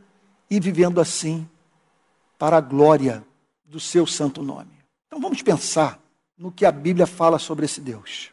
e 0.50 0.58
vivendo 0.58 1.00
assim 1.00 1.48
para 2.38 2.56
a 2.56 2.60
glória 2.60 3.24
do 3.64 3.78
seu 3.78 4.06
santo 4.06 4.42
nome. 4.42 4.72
Então 5.06 5.20
vamos 5.20 5.42
pensar 5.42 6.00
no 6.36 6.50
que 6.50 6.64
a 6.64 6.72
Bíblia 6.72 7.06
fala 7.06 7.38
sobre 7.38 7.66
esse 7.66 7.80
Deus. 7.80 8.30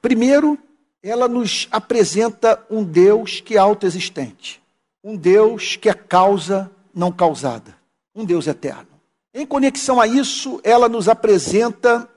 Primeiro, 0.00 0.58
ela 1.02 1.26
nos 1.26 1.68
apresenta 1.70 2.64
um 2.70 2.84
Deus 2.84 3.40
que 3.40 3.56
é 3.56 3.58
autoexistente, 3.58 4.62
um 5.02 5.16
Deus 5.16 5.76
que 5.76 5.88
é 5.88 5.94
causa 5.94 6.70
não 6.94 7.10
causada, 7.10 7.77
um 8.18 8.24
Deus 8.24 8.48
eterno. 8.48 8.88
Em 9.32 9.46
conexão 9.46 10.00
a 10.00 10.06
isso, 10.06 10.60
ela 10.64 10.88
nos 10.88 11.08
apresenta 11.08 12.08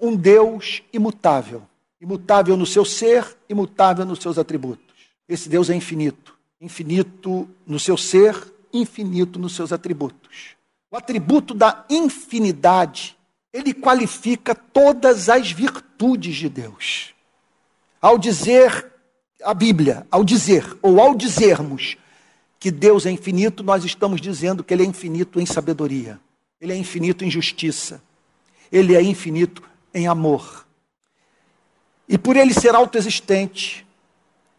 um 0.00 0.16
Deus 0.16 0.82
imutável, 0.92 1.62
imutável 2.00 2.56
no 2.56 2.66
seu 2.66 2.84
ser, 2.84 3.24
imutável 3.48 4.04
nos 4.04 4.18
seus 4.18 4.36
atributos. 4.36 4.96
Esse 5.28 5.48
Deus 5.48 5.70
é 5.70 5.76
infinito, 5.76 6.36
infinito 6.60 7.48
no 7.64 7.78
seu 7.78 7.96
ser, 7.96 8.34
infinito 8.72 9.38
nos 9.38 9.54
seus 9.54 9.72
atributos. 9.72 10.56
O 10.90 10.96
atributo 10.96 11.54
da 11.54 11.84
infinidade 11.88 13.16
ele 13.52 13.72
qualifica 13.72 14.56
todas 14.56 15.28
as 15.28 15.52
virtudes 15.52 16.34
de 16.34 16.48
Deus. 16.48 17.14
Ao 18.00 18.18
dizer 18.18 18.92
a 19.44 19.54
Bíblia, 19.54 20.04
ao 20.10 20.24
dizer 20.24 20.64
ou 20.82 21.00
ao 21.00 21.14
dizermos 21.14 21.96
que 22.58 22.70
Deus 22.70 23.06
é 23.06 23.10
infinito, 23.10 23.62
nós 23.62 23.84
estamos 23.84 24.20
dizendo 24.20 24.64
que 24.64 24.74
Ele 24.74 24.82
é 24.82 24.86
infinito 24.86 25.40
em 25.40 25.46
sabedoria, 25.46 26.18
Ele 26.60 26.72
é 26.72 26.76
infinito 26.76 27.24
em 27.24 27.30
justiça, 27.30 28.02
Ele 28.70 28.96
é 28.96 29.02
infinito 29.02 29.62
em 29.94 30.06
amor. 30.06 30.66
E 32.08 32.18
por 32.18 32.36
Ele 32.36 32.52
ser 32.52 32.74
autoexistente, 32.74 33.86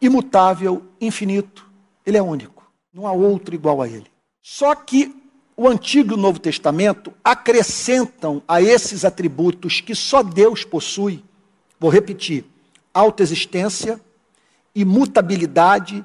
imutável, 0.00 0.82
infinito, 1.00 1.68
Ele 2.06 2.16
é 2.16 2.22
único. 2.22 2.70
Não 2.92 3.06
há 3.06 3.12
outro 3.12 3.54
igual 3.54 3.82
a 3.82 3.88
Ele. 3.88 4.06
Só 4.40 4.74
que 4.74 5.14
o 5.56 5.68
Antigo 5.68 6.12
e 6.12 6.14
o 6.14 6.20
Novo 6.20 6.38
Testamento 6.38 7.12
acrescentam 7.22 8.42
a 8.48 8.62
esses 8.62 9.04
atributos 9.04 9.82
que 9.82 9.94
só 9.94 10.22
Deus 10.22 10.64
possui, 10.64 11.22
vou 11.78 11.90
repetir, 11.90 12.46
autoexistência, 12.94 14.00
imutabilidade, 14.74 16.04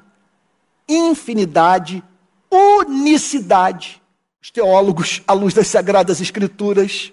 infinidade, 0.88 2.02
unicidade. 2.50 4.02
Os 4.40 4.50
teólogos, 4.50 5.22
à 5.26 5.32
luz 5.32 5.54
das 5.54 5.66
Sagradas 5.66 6.20
Escrituras, 6.20 7.12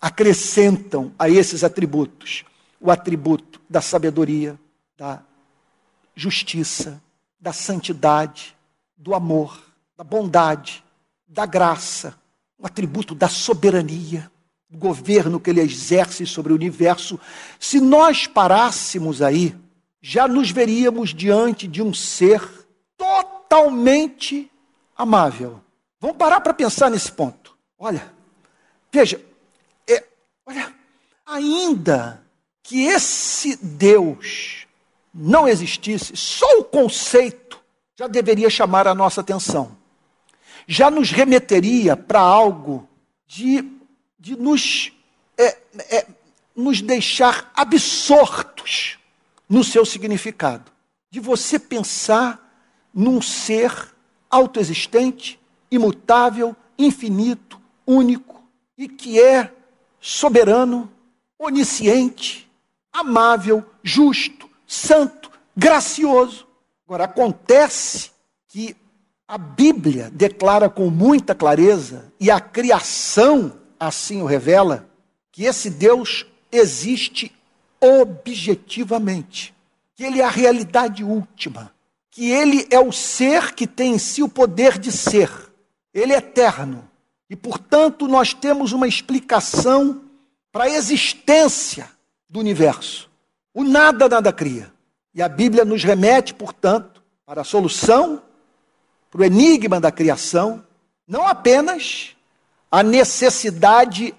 acrescentam 0.00 1.12
a 1.18 1.28
esses 1.28 1.64
atributos 1.64 2.44
o 2.84 2.90
atributo 2.90 3.62
da 3.68 3.80
sabedoria, 3.80 4.60
da 4.94 5.22
justiça, 6.14 7.02
da 7.40 7.50
santidade, 7.50 8.54
do 8.94 9.14
amor, 9.14 9.58
da 9.96 10.04
bondade, 10.04 10.84
da 11.26 11.46
graça, 11.46 12.14
um 12.60 12.66
atributo 12.66 13.14
da 13.14 13.26
soberania, 13.26 14.30
do 14.68 14.76
governo 14.76 15.40
que 15.40 15.48
ele 15.48 15.62
exerce 15.62 16.26
sobre 16.26 16.52
o 16.52 16.56
universo. 16.56 17.18
Se 17.58 17.80
nós 17.80 18.26
parássemos 18.26 19.22
aí, 19.22 19.56
já 20.02 20.28
nos 20.28 20.50
veríamos 20.50 21.14
diante 21.14 21.66
de 21.66 21.80
um 21.80 21.94
ser 21.94 22.63
totalmente 23.54 24.50
amável. 24.96 25.60
Vamos 26.00 26.16
parar 26.16 26.40
para 26.40 26.52
pensar 26.52 26.90
nesse 26.90 27.10
ponto. 27.10 27.56
Olha, 27.78 28.12
veja, 28.90 29.20
é, 29.88 30.04
olha, 30.44 30.74
ainda 31.24 32.22
que 32.62 32.86
esse 32.86 33.56
Deus 33.56 34.66
não 35.12 35.46
existisse, 35.46 36.16
só 36.16 36.58
o 36.58 36.64
conceito 36.64 37.60
já 37.96 38.08
deveria 38.08 38.50
chamar 38.50 38.88
a 38.88 38.94
nossa 38.94 39.20
atenção 39.20 39.76
já 40.66 40.90
nos 40.90 41.10
remeteria 41.10 41.96
para 41.96 42.20
algo 42.20 42.88
de, 43.26 43.70
de 44.18 44.36
nos, 44.36 44.92
é, 45.36 45.58
é, 45.90 46.06
nos 46.56 46.80
deixar 46.80 47.52
absortos 47.54 48.98
no 49.48 49.62
seu 49.62 49.84
significado. 49.84 50.72
De 51.10 51.20
você 51.20 51.58
pensar 51.58 52.43
num 52.94 53.20
ser 53.20 53.94
autoexistente, 54.30 55.40
imutável, 55.70 56.54
infinito, 56.78 57.60
único 57.86 58.42
e 58.76 58.88
que 58.88 59.20
é 59.20 59.52
soberano, 60.00 60.90
onisciente, 61.38 62.50
amável, 62.92 63.64
justo, 63.82 64.48
santo, 64.66 65.30
gracioso. 65.56 66.46
Agora, 66.86 67.04
acontece 67.04 68.10
que 68.48 68.76
a 69.26 69.38
Bíblia 69.38 70.10
declara 70.12 70.68
com 70.68 70.90
muita 70.90 71.34
clareza, 71.34 72.12
e 72.20 72.30
a 72.30 72.38
criação 72.40 73.58
assim 73.80 74.22
o 74.22 74.26
revela, 74.26 74.88
que 75.32 75.44
esse 75.44 75.70
Deus 75.70 76.26
existe 76.52 77.32
objetivamente, 77.80 79.54
que 79.94 80.04
ele 80.04 80.20
é 80.20 80.24
a 80.24 80.30
realidade 80.30 81.02
última, 81.02 81.72
que 82.14 82.30
ele 82.30 82.64
é 82.70 82.78
o 82.78 82.92
ser 82.92 83.54
que 83.56 83.66
tem 83.66 83.94
em 83.94 83.98
si 83.98 84.22
o 84.22 84.28
poder 84.28 84.78
de 84.78 84.92
ser, 84.92 85.28
ele 85.92 86.12
é 86.12 86.18
eterno. 86.18 86.88
E, 87.28 87.34
portanto, 87.34 88.06
nós 88.06 88.32
temos 88.32 88.70
uma 88.70 88.86
explicação 88.86 90.02
para 90.52 90.64
a 90.64 90.70
existência 90.70 91.90
do 92.30 92.38
universo. 92.38 93.10
O 93.52 93.64
nada 93.64 94.08
nada 94.08 94.32
cria. 94.32 94.72
E 95.12 95.20
a 95.20 95.28
Bíblia 95.28 95.64
nos 95.64 95.82
remete, 95.82 96.32
portanto, 96.32 97.02
para 97.26 97.40
a 97.40 97.44
solução 97.44 98.22
para 99.10 99.22
o 99.22 99.24
enigma 99.24 99.80
da 99.80 99.92
criação, 99.92 100.64
não 101.06 101.24
apenas 101.24 102.16
a 102.68 102.82
necessidade 102.82 104.12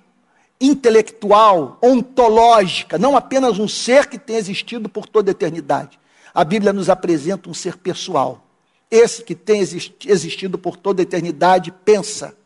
intelectual, 0.60 1.78
ontológica, 1.82 2.98
não 2.98 3.18
apenas 3.18 3.60
um 3.60 3.68
ser 3.68 4.08
que 4.08 4.18
tem 4.18 4.38
existido 4.38 4.88
por 4.88 5.06
toda 5.06 5.32
a 5.32 5.34
eternidade. 5.34 6.00
A 6.36 6.44
Bíblia 6.44 6.74
nos 6.74 6.90
apresenta 6.90 7.50
um 7.50 7.54
ser 7.54 7.78
pessoal. 7.78 8.46
Esse 8.92 9.24
que 9.24 9.34
tem 9.34 9.62
existido 9.62 10.58
por 10.58 10.76
toda 10.76 11.02
a 11.02 11.04
eternidade 11.04 11.72
pensa, 11.72 12.38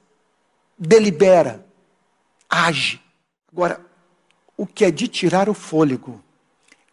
delibera, 0.78 1.66
age. 2.48 3.02
Agora, 3.52 3.84
o 4.56 4.68
que 4.68 4.86
é 4.86 4.92
de 4.92 5.08
tirar 5.08 5.50
o 5.50 5.56
fôlego 5.56 6.24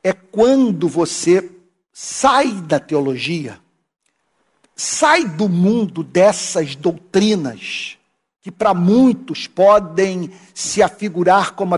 é 0.02 0.14
quando 0.14 0.88
você 0.88 1.50
sai 1.92 2.52
da 2.62 2.80
teologia, 2.80 3.60
sai 4.74 5.24
do 5.24 5.50
mundo 5.50 6.02
dessas 6.02 6.74
doutrinas 6.74 7.95
que 8.46 8.52
para 8.52 8.72
muitos 8.72 9.48
podem 9.48 10.30
se 10.54 10.80
afigurar 10.80 11.54
como 11.54 11.74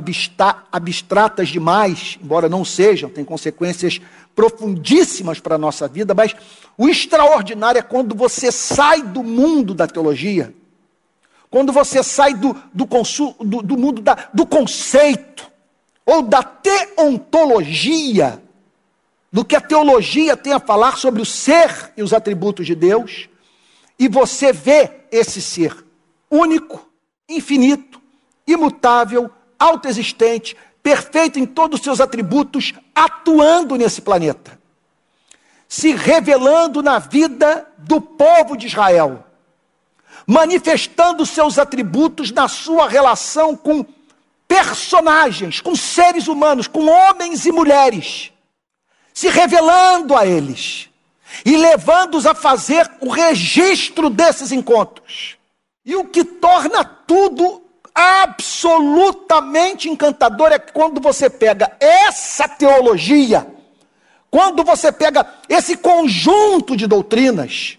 abstratas 0.70 1.48
demais, 1.48 2.18
embora 2.22 2.46
não 2.46 2.62
sejam, 2.62 3.08
têm 3.08 3.24
consequências 3.24 3.98
profundíssimas 4.36 5.40
para 5.40 5.54
a 5.54 5.58
nossa 5.58 5.88
vida, 5.88 6.12
mas 6.12 6.36
o 6.76 6.86
extraordinário 6.86 7.78
é 7.78 7.82
quando 7.82 8.14
você 8.14 8.52
sai 8.52 9.00
do 9.00 9.22
mundo 9.22 9.72
da 9.72 9.86
teologia, 9.86 10.52
quando 11.48 11.72
você 11.72 12.02
sai 12.02 12.34
do, 12.34 12.54
do, 12.74 12.84
do, 12.84 13.62
do 13.62 13.78
mundo 13.78 14.02
da, 14.02 14.28
do 14.34 14.44
conceito, 14.44 15.50
ou 16.04 16.20
da 16.20 16.42
teontologia, 16.42 18.42
do 19.32 19.42
que 19.42 19.56
a 19.56 19.60
teologia 19.62 20.36
tem 20.36 20.52
a 20.52 20.60
falar 20.60 20.98
sobre 20.98 21.22
o 21.22 21.24
ser 21.24 21.94
e 21.96 22.02
os 22.02 22.12
atributos 22.12 22.66
de 22.66 22.74
Deus, 22.74 23.26
e 23.98 24.06
você 24.06 24.52
vê 24.52 24.90
esse 25.10 25.40
ser 25.40 25.87
único, 26.30 26.88
infinito, 27.28 28.00
imutável, 28.46 29.30
autoexistente, 29.58 30.56
perfeito 30.82 31.38
em 31.38 31.46
todos 31.46 31.78
os 31.78 31.84
seus 31.84 32.00
atributos, 32.00 32.72
atuando 32.94 33.76
nesse 33.76 34.00
planeta, 34.00 34.58
se 35.68 35.94
revelando 35.94 36.82
na 36.82 36.98
vida 36.98 37.66
do 37.76 38.00
povo 38.00 38.56
de 38.56 38.66
Israel, 38.66 39.24
manifestando 40.26 41.26
seus 41.26 41.58
atributos 41.58 42.30
na 42.30 42.48
sua 42.48 42.88
relação 42.88 43.56
com 43.56 43.84
personagens, 44.46 45.60
com 45.60 45.76
seres 45.76 46.26
humanos, 46.26 46.66
com 46.66 46.86
homens 46.86 47.44
e 47.44 47.52
mulheres, 47.52 48.32
se 49.12 49.28
revelando 49.28 50.16
a 50.16 50.24
eles. 50.26 50.88
E 51.44 51.56
levando-os 51.56 52.24
a 52.24 52.34
fazer 52.34 52.90
o 53.00 53.10
registro 53.10 54.08
desses 54.08 54.50
encontros. 54.50 55.37
E 55.88 55.96
o 55.96 56.04
que 56.04 56.22
torna 56.22 56.84
tudo 56.84 57.62
absolutamente 57.94 59.88
encantador 59.88 60.52
é 60.52 60.58
quando 60.58 61.00
você 61.00 61.30
pega 61.30 61.72
essa 61.80 62.46
teologia, 62.46 63.46
quando 64.30 64.62
você 64.62 64.92
pega 64.92 65.26
esse 65.48 65.78
conjunto 65.78 66.76
de 66.76 66.86
doutrinas, 66.86 67.78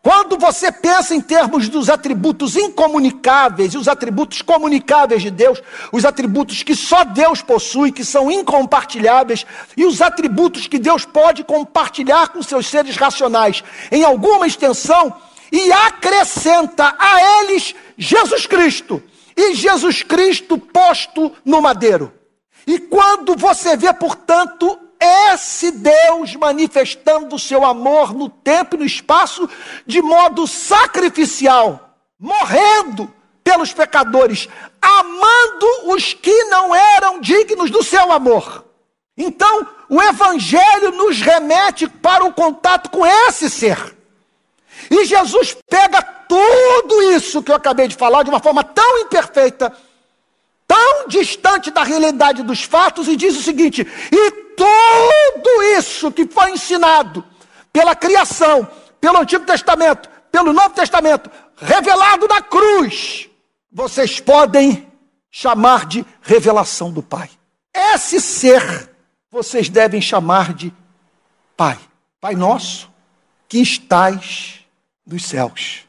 quando 0.00 0.38
você 0.38 0.70
pensa 0.70 1.16
em 1.16 1.20
termos 1.20 1.68
dos 1.68 1.90
atributos 1.90 2.54
incomunicáveis 2.54 3.74
e 3.74 3.76
os 3.76 3.88
atributos 3.88 4.40
comunicáveis 4.40 5.20
de 5.20 5.32
Deus, 5.32 5.60
os 5.90 6.04
atributos 6.04 6.62
que 6.62 6.76
só 6.76 7.02
Deus 7.02 7.42
possui, 7.42 7.90
que 7.90 8.04
são 8.04 8.30
incompartilháveis, 8.30 9.44
e 9.76 9.84
os 9.84 10.00
atributos 10.00 10.68
que 10.68 10.78
Deus 10.78 11.04
pode 11.04 11.42
compartilhar 11.42 12.28
com 12.28 12.40
seus 12.40 12.68
seres 12.68 12.94
racionais, 12.94 13.64
em 13.90 14.04
alguma 14.04 14.46
extensão, 14.46 15.12
e 15.50 15.72
acrescenta 15.72 16.94
a 16.98 17.42
eles 17.42 17.74
Jesus 17.96 18.46
Cristo. 18.46 19.02
E 19.36 19.54
Jesus 19.54 20.02
Cristo 20.02 20.58
posto 20.58 21.32
no 21.44 21.60
madeiro. 21.60 22.12
E 22.66 22.78
quando 22.78 23.36
você 23.36 23.76
vê, 23.76 23.92
portanto, 23.92 24.78
esse 24.98 25.70
Deus 25.70 26.34
manifestando 26.34 27.36
o 27.36 27.38
seu 27.38 27.64
amor 27.64 28.14
no 28.14 28.28
tempo 28.28 28.74
e 28.74 28.78
no 28.78 28.84
espaço 28.84 29.48
de 29.86 30.00
modo 30.00 30.46
sacrificial, 30.46 31.96
morrendo 32.18 33.12
pelos 33.44 33.72
pecadores, 33.72 34.48
amando 34.80 35.94
os 35.94 36.12
que 36.14 36.44
não 36.44 36.74
eram 36.74 37.20
dignos 37.20 37.70
do 37.70 37.84
seu 37.84 38.10
amor. 38.10 38.64
Então, 39.16 39.66
o 39.88 40.02
Evangelho 40.02 40.90
nos 40.92 41.20
remete 41.20 41.86
para 41.88 42.24
o 42.24 42.32
contato 42.32 42.90
com 42.90 43.06
esse 43.06 43.48
ser. 43.48 43.95
E 44.90 45.04
Jesus 45.04 45.56
pega 45.68 46.02
tudo 46.02 47.02
isso 47.12 47.42
que 47.42 47.50
eu 47.50 47.56
acabei 47.56 47.88
de 47.88 47.96
falar 47.96 48.22
de 48.22 48.30
uma 48.30 48.40
forma 48.40 48.62
tão 48.62 48.98
imperfeita, 48.98 49.72
tão 50.66 51.08
distante 51.08 51.70
da 51.70 51.82
realidade 51.82 52.42
dos 52.42 52.62
fatos, 52.62 53.08
e 53.08 53.16
diz 53.16 53.36
o 53.36 53.42
seguinte: 53.42 53.86
e 54.12 54.30
tudo 54.56 55.62
isso 55.78 56.10
que 56.12 56.26
foi 56.26 56.52
ensinado 56.52 57.24
pela 57.72 57.94
criação, 57.94 58.68
pelo 59.00 59.18
Antigo 59.18 59.44
Testamento, 59.44 60.08
pelo 60.30 60.52
Novo 60.52 60.70
Testamento, 60.70 61.30
revelado 61.56 62.26
na 62.26 62.42
cruz, 62.42 63.28
vocês 63.70 64.20
podem 64.20 64.86
chamar 65.30 65.86
de 65.86 66.04
revelação 66.22 66.90
do 66.90 67.02
Pai. 67.02 67.30
Esse 67.74 68.20
ser 68.20 68.90
vocês 69.30 69.68
devem 69.68 70.00
chamar 70.00 70.54
de 70.54 70.72
Pai. 71.56 71.78
Pai 72.20 72.34
nosso 72.34 72.90
que 73.48 73.58
estais 73.58 74.65
dos 75.06 75.24
céus. 75.24 75.84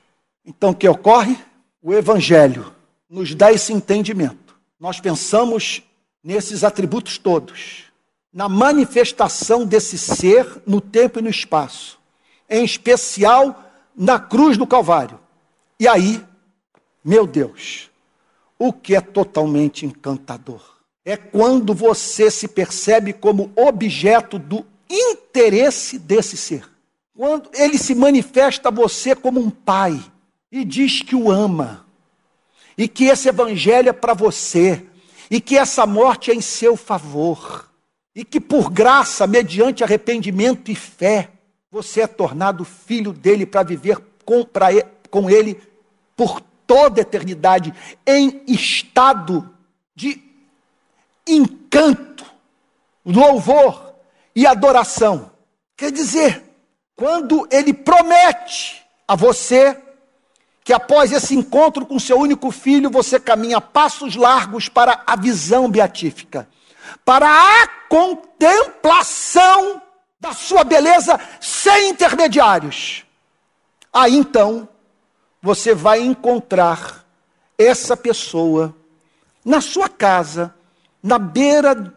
Então, 0.45 0.69
o 0.69 0.75
que 0.75 0.87
ocorre? 0.87 1.37
O 1.81 1.93
Evangelho 1.93 2.73
nos 3.09 3.33
dá 3.33 3.51
esse 3.51 3.73
entendimento. 3.73 4.55
Nós 4.79 4.99
pensamos 4.99 5.81
nesses 6.23 6.63
atributos 6.63 7.17
todos, 7.17 7.85
na 8.31 8.47
manifestação 8.47 9.65
desse 9.65 9.97
ser 9.97 10.61
no 10.65 10.79
tempo 10.79 11.19
e 11.19 11.21
no 11.21 11.29
espaço, 11.29 11.97
em 12.49 12.63
especial 12.63 13.63
na 13.95 14.19
cruz 14.19 14.57
do 14.57 14.67
Calvário. 14.67 15.19
E 15.79 15.87
aí, 15.87 16.23
meu 17.03 17.25
Deus, 17.25 17.89
o 18.59 18.73
que 18.73 18.95
é 18.95 19.01
totalmente 19.01 19.85
encantador 19.85 20.77
é 21.05 21.15
quando 21.15 21.73
você 21.73 22.29
se 22.29 22.49
percebe 22.49 23.13
como 23.13 23.51
objeto 23.55 24.37
do 24.37 24.65
interesse 24.89 25.97
desse 25.97 26.35
ser. 26.35 26.76
Quando 27.17 27.49
ele 27.51 27.79
se 27.79 27.95
manifesta 27.95 28.69
a 28.69 28.71
você 28.71 29.15
como 29.15 29.39
um 29.39 29.49
pai 29.49 29.99
e 30.51 30.63
diz 30.63 31.01
que 31.01 31.15
o 31.15 31.31
ama, 31.31 31.83
e 32.77 32.87
que 32.87 33.05
esse 33.05 33.27
evangelho 33.27 33.89
é 33.89 33.93
para 33.93 34.13
você, 34.13 34.85
e 35.27 35.41
que 35.41 35.57
essa 35.57 35.87
morte 35.87 36.29
é 36.29 36.35
em 36.35 36.41
seu 36.41 36.77
favor, 36.77 37.71
e 38.13 38.23
que 38.23 38.39
por 38.39 38.69
graça, 38.69 39.25
mediante 39.25 39.83
arrependimento 39.83 40.69
e 40.69 40.75
fé, 40.75 41.31
você 41.71 42.01
é 42.01 42.07
tornado 42.07 42.63
filho 42.63 43.11
dele 43.11 43.47
para 43.47 43.63
viver 43.63 43.97
com, 44.23 44.45
pra, 44.45 44.67
com 45.09 45.27
ele 45.27 45.59
por 46.15 46.39
toda 46.67 47.01
a 47.01 47.03
eternidade, 47.03 47.73
em 48.05 48.43
estado 48.47 49.51
de 49.95 50.21
encanto, 51.25 52.25
louvor 53.03 53.95
e 54.35 54.45
adoração. 54.45 55.31
Quer 55.75 55.91
dizer, 55.91 56.46
quando 56.97 57.47
ele 57.51 57.75
promete 57.75 58.83
a 59.07 59.15
você 59.15 59.79
que 60.63 60.73
após 60.73 61.11
esse 61.11 61.35
encontro 61.35 61.85
com 61.85 61.99
seu 61.99 62.17
único 62.17 62.49
filho, 62.49 62.89
você 62.89 63.19
caminha 63.19 63.61
passos 63.61 64.15
largos 64.15 64.67
para 64.67 65.03
a 65.05 65.15
visão 65.15 65.69
beatífica, 65.69 66.49
para 67.05 67.29
a 67.29 67.67
contemplação 67.87 69.79
da 70.19 70.33
sua 70.33 70.63
beleza 70.63 71.17
sem 71.39 71.91
intermediários. 71.91 73.05
Aí 73.93 74.17
então, 74.17 74.67
você 75.39 75.75
vai 75.75 76.01
encontrar 76.01 77.05
essa 77.57 77.95
pessoa 77.95 78.75
na 79.45 79.61
sua 79.61 79.87
casa, 79.87 80.53
na 81.01 81.19
beira 81.19 81.93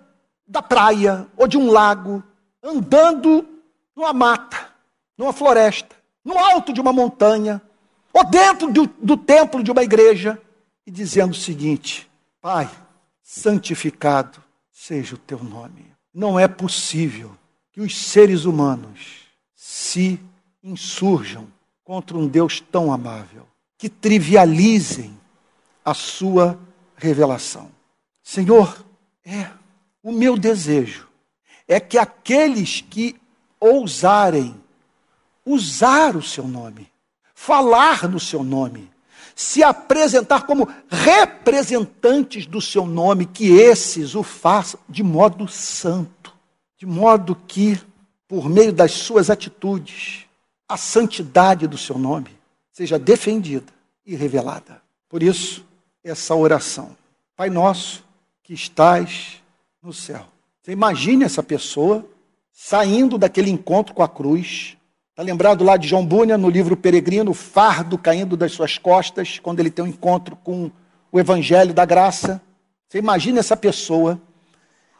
da 0.46 0.60
praia 0.60 1.26
ou 1.38 1.48
de 1.48 1.56
um 1.56 1.70
lago, 1.70 2.22
andando 2.62 3.48
numa 3.96 4.12
mata 4.12 4.59
numa 5.20 5.34
floresta, 5.34 5.94
no 6.24 6.38
alto 6.38 6.72
de 6.72 6.80
uma 6.80 6.94
montanha, 6.94 7.60
ou 8.10 8.24
dentro 8.24 8.72
do, 8.72 8.86
do 8.86 9.18
templo 9.18 9.62
de 9.62 9.70
uma 9.70 9.82
igreja, 9.82 10.40
e 10.86 10.90
dizendo 10.90 11.32
o 11.32 11.36
seguinte: 11.36 12.10
Pai, 12.40 12.70
santificado 13.22 14.42
seja 14.72 15.16
o 15.16 15.18
teu 15.18 15.44
nome. 15.44 15.92
Não 16.12 16.40
é 16.40 16.48
possível 16.48 17.36
que 17.70 17.82
os 17.82 18.06
seres 18.06 18.46
humanos 18.46 19.26
se 19.54 20.18
insurjam 20.64 21.46
contra 21.84 22.16
um 22.16 22.26
Deus 22.26 22.58
tão 22.58 22.90
amável, 22.90 23.46
que 23.76 23.90
trivializem 23.90 25.14
a 25.84 25.92
sua 25.92 26.58
revelação. 26.96 27.70
Senhor, 28.22 28.82
é 29.22 29.50
o 30.02 30.12
meu 30.12 30.38
desejo 30.38 31.06
é 31.68 31.78
que 31.78 31.98
aqueles 31.98 32.80
que 32.80 33.14
ousarem 33.60 34.59
usar 35.44 36.16
o 36.16 36.22
seu 36.22 36.46
nome, 36.46 36.90
falar 37.34 38.08
no 38.08 38.20
seu 38.20 38.42
nome, 38.44 38.90
se 39.34 39.62
apresentar 39.62 40.46
como 40.46 40.68
representantes 40.88 42.46
do 42.46 42.60
seu 42.60 42.86
nome, 42.86 43.26
que 43.26 43.48
esses 43.52 44.14
o 44.14 44.22
façam 44.22 44.78
de 44.88 45.02
modo 45.02 45.48
santo, 45.48 46.34
de 46.76 46.86
modo 46.86 47.34
que, 47.34 47.80
por 48.28 48.48
meio 48.48 48.72
das 48.72 48.92
suas 48.92 49.30
atitudes, 49.30 50.26
a 50.68 50.76
santidade 50.76 51.66
do 51.66 51.76
seu 51.76 51.98
nome 51.98 52.30
seja 52.72 52.98
defendida 52.98 53.72
e 54.06 54.14
revelada. 54.14 54.80
Por 55.08 55.22
isso, 55.22 55.64
essa 56.04 56.34
oração. 56.34 56.96
Pai 57.36 57.50
nosso 57.50 58.04
que 58.42 58.54
estás 58.54 59.42
no 59.82 59.92
céu. 59.92 60.26
Você 60.62 60.72
imagine 60.72 61.24
essa 61.24 61.42
pessoa 61.42 62.06
saindo 62.52 63.16
daquele 63.16 63.50
encontro 63.50 63.94
com 63.94 64.02
a 64.02 64.08
cruz. 64.08 64.76
Está 65.20 65.26
lembrado 65.26 65.62
lá 65.62 65.76
de 65.76 65.86
João 65.86 66.06
Bunyan, 66.06 66.38
no 66.38 66.48
livro 66.48 66.74
Peregrino, 66.74 67.32
o 67.32 67.34
fardo 67.34 67.98
caindo 67.98 68.38
das 68.38 68.52
suas 68.52 68.78
costas, 68.78 69.38
quando 69.38 69.60
ele 69.60 69.70
tem 69.70 69.84
um 69.84 69.88
encontro 69.88 70.34
com 70.34 70.70
o 71.12 71.20
Evangelho 71.20 71.74
da 71.74 71.84
Graça. 71.84 72.40
Você 72.88 72.96
imagina 72.96 73.38
essa 73.38 73.54
pessoa 73.54 74.18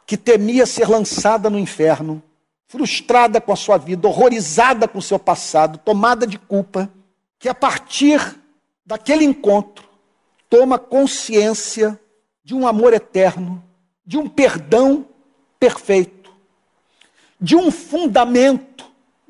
que 0.07 0.19
temia 0.19 0.67
ser 0.67 0.91
lançada 0.91 1.49
no 1.49 1.59
inferno, 1.59 2.23
frustrada 2.69 3.41
com 3.41 3.51
a 3.51 3.57
sua 3.57 3.79
vida, 3.79 4.07
horrorizada 4.07 4.87
com 4.87 4.99
o 4.99 5.03
seu 5.03 5.19
passado, 5.19 5.79
tomada 5.79 6.27
de 6.27 6.39
culpa, 6.39 6.93
que 7.39 7.49
a 7.49 7.55
partir 7.55 8.21
daquele 8.85 9.25
encontro 9.25 9.89
toma 10.51 10.79
consciência 10.79 11.99
de 12.45 12.55
um 12.55 12.69
amor 12.69 12.93
eterno, 12.93 13.65
de 14.05 14.19
um 14.19 14.29
perdão 14.29 15.07
perfeito, 15.59 16.31
de 17.41 17.57
um 17.57 17.71
fundamento 17.71 18.70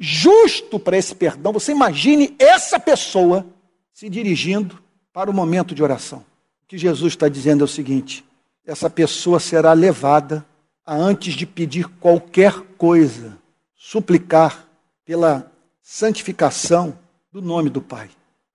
justo 0.01 0.81
para 0.81 0.97
esse 0.97 1.15
perdão. 1.15 1.53
Você 1.53 1.73
imagine 1.73 2.35
essa 2.39 2.81
pessoa 2.81 3.47
se 3.93 4.09
dirigindo 4.09 4.83
para 5.13 5.31
o 5.31 5.35
momento 5.35 5.75
de 5.75 5.83
oração. 5.83 6.21
O 6.65 6.67
que 6.67 6.79
Jesus 6.79 7.13
está 7.13 7.29
dizendo 7.29 7.63
é 7.63 7.65
o 7.67 7.69
seguinte: 7.69 8.25
essa 8.65 8.89
pessoa 8.89 9.39
será 9.39 9.75
levada 9.75 10.47
a, 10.87 10.95
antes 10.97 11.35
de 11.35 11.45
pedir 11.45 11.87
qualquer 12.01 12.53
coisa, 12.79 13.37
suplicar 13.77 14.67
pela 15.05 15.53
santificação 15.83 16.99
do 17.31 17.43
nome 17.43 17.69
do 17.69 17.83
Pai. 17.83 18.09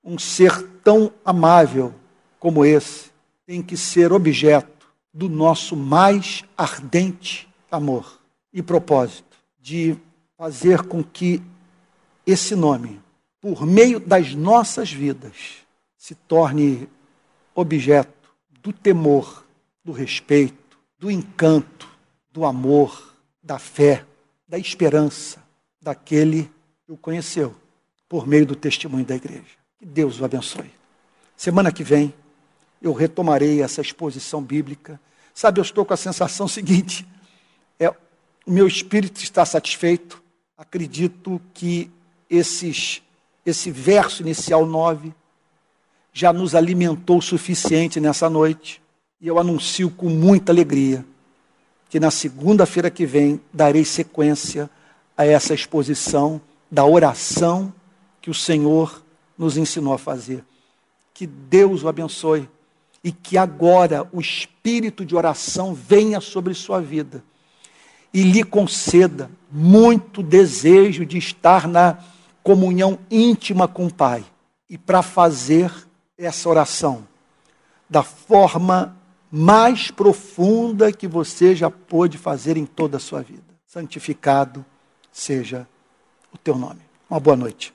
Um 0.03 0.17
ser 0.17 0.67
tão 0.83 1.11
amável 1.23 1.93
como 2.39 2.65
esse 2.65 3.11
tem 3.45 3.61
que 3.61 3.77
ser 3.77 4.11
objeto 4.11 4.87
do 5.13 5.29
nosso 5.29 5.75
mais 5.75 6.43
ardente 6.57 7.47
amor 7.71 8.19
e 8.53 8.61
propósito 8.61 9.37
de 9.59 9.97
fazer 10.37 10.83
com 10.83 11.03
que 11.03 11.41
esse 12.25 12.55
nome, 12.55 13.01
por 13.39 13.65
meio 13.65 13.99
das 13.99 14.33
nossas 14.33 14.91
vidas, 14.91 15.65
se 15.97 16.15
torne 16.15 16.89
objeto 17.53 18.29
do 18.61 18.73
temor, 18.73 19.45
do 19.83 19.91
respeito, 19.91 20.77
do 20.99 21.09
encanto, 21.09 21.89
do 22.31 22.45
amor, 22.45 23.15
da 23.41 23.59
fé, 23.59 24.05
da 24.47 24.57
esperança 24.57 25.43
daquele 25.81 26.49
que 26.85 26.91
o 26.91 26.97
conheceu 26.97 27.55
por 28.09 28.27
meio 28.27 28.45
do 28.45 28.55
testemunho 28.55 29.05
da 29.05 29.15
igreja. 29.15 29.43
Que 29.77 29.85
Deus 29.85 30.19
o 30.19 30.25
abençoe. 30.25 30.71
Semana 31.37 31.71
que 31.71 31.83
vem 31.83 32.13
eu 32.81 32.93
retomarei 32.93 33.61
essa 33.61 33.81
exposição 33.81 34.41
bíblica. 34.41 34.99
Sabe, 35.33 35.59
eu 35.59 35.63
estou 35.63 35.85
com 35.85 35.93
a 35.93 35.97
sensação 35.97 36.47
seguinte: 36.49 37.07
é, 37.79 37.89
o 37.89 38.51
meu 38.51 38.67
espírito 38.67 39.21
está 39.21 39.45
satisfeito. 39.45 40.23
Acredito 40.57 41.41
que 41.53 41.91
esses, 42.29 43.01
esse 43.45 43.69
verso 43.69 44.21
inicial 44.21 44.65
9 44.65 45.13
já 46.13 46.31
nos 46.31 46.55
alimentou 46.55 47.17
o 47.17 47.21
suficiente 47.21 47.99
nessa 47.99 48.29
noite. 48.29 48.81
E 49.19 49.27
eu 49.27 49.37
anuncio 49.37 49.89
com 49.89 50.07
muita 50.09 50.53
alegria 50.53 51.05
que 51.89 51.99
na 51.99 52.09
segunda-feira 52.09 52.89
que 52.89 53.05
vem 53.05 53.39
darei 53.51 53.83
sequência 53.83 54.69
a 55.17 55.25
essa 55.25 55.53
exposição 55.53 56.39
da 56.71 56.85
oração 56.85 57.73
que 58.21 58.29
o 58.29 58.33
Senhor 58.33 59.03
nos 59.37 59.57
ensinou 59.57 59.93
a 59.93 59.97
fazer. 59.97 60.41
Que 61.13 61.27
Deus 61.27 61.83
o 61.83 61.89
abençoe 61.89 62.49
e 63.03 63.11
que 63.11 63.37
agora 63.37 64.07
o 64.13 64.21
espírito 64.21 65.05
de 65.05 65.17
oração 65.17 65.73
venha 65.73 66.21
sobre 66.21 66.53
sua 66.53 66.79
vida 66.79 67.21
e 68.15 68.23
lhe 68.23 68.45
conceda 68.45 69.29
muito 69.51 70.23
desejo 70.23 71.05
de 71.05 71.17
estar 71.17 71.67
na 71.67 71.97
comunhão 72.41 72.97
íntima 73.11 73.67
com 73.67 73.87
o 73.87 73.93
Pai 73.93 74.23
e 74.69 74.77
para 74.77 75.01
fazer 75.01 75.69
essa 76.17 76.47
oração 76.47 77.05
da 77.89 78.03
forma 78.03 78.95
mais 79.29 79.91
profunda 79.91 80.93
que 80.93 81.09
você 81.09 81.53
já 81.53 81.69
pôde 81.69 82.17
fazer 82.17 82.55
em 82.55 82.65
toda 82.65 82.95
a 82.95 83.01
sua 83.01 83.21
vida. 83.21 83.43
Santificado 83.65 84.65
seja 85.11 85.67
o 86.33 86.37
teu 86.37 86.57
nome. 86.57 86.79
Uma 87.09 87.19
boa 87.19 87.35
noite. 87.35 87.73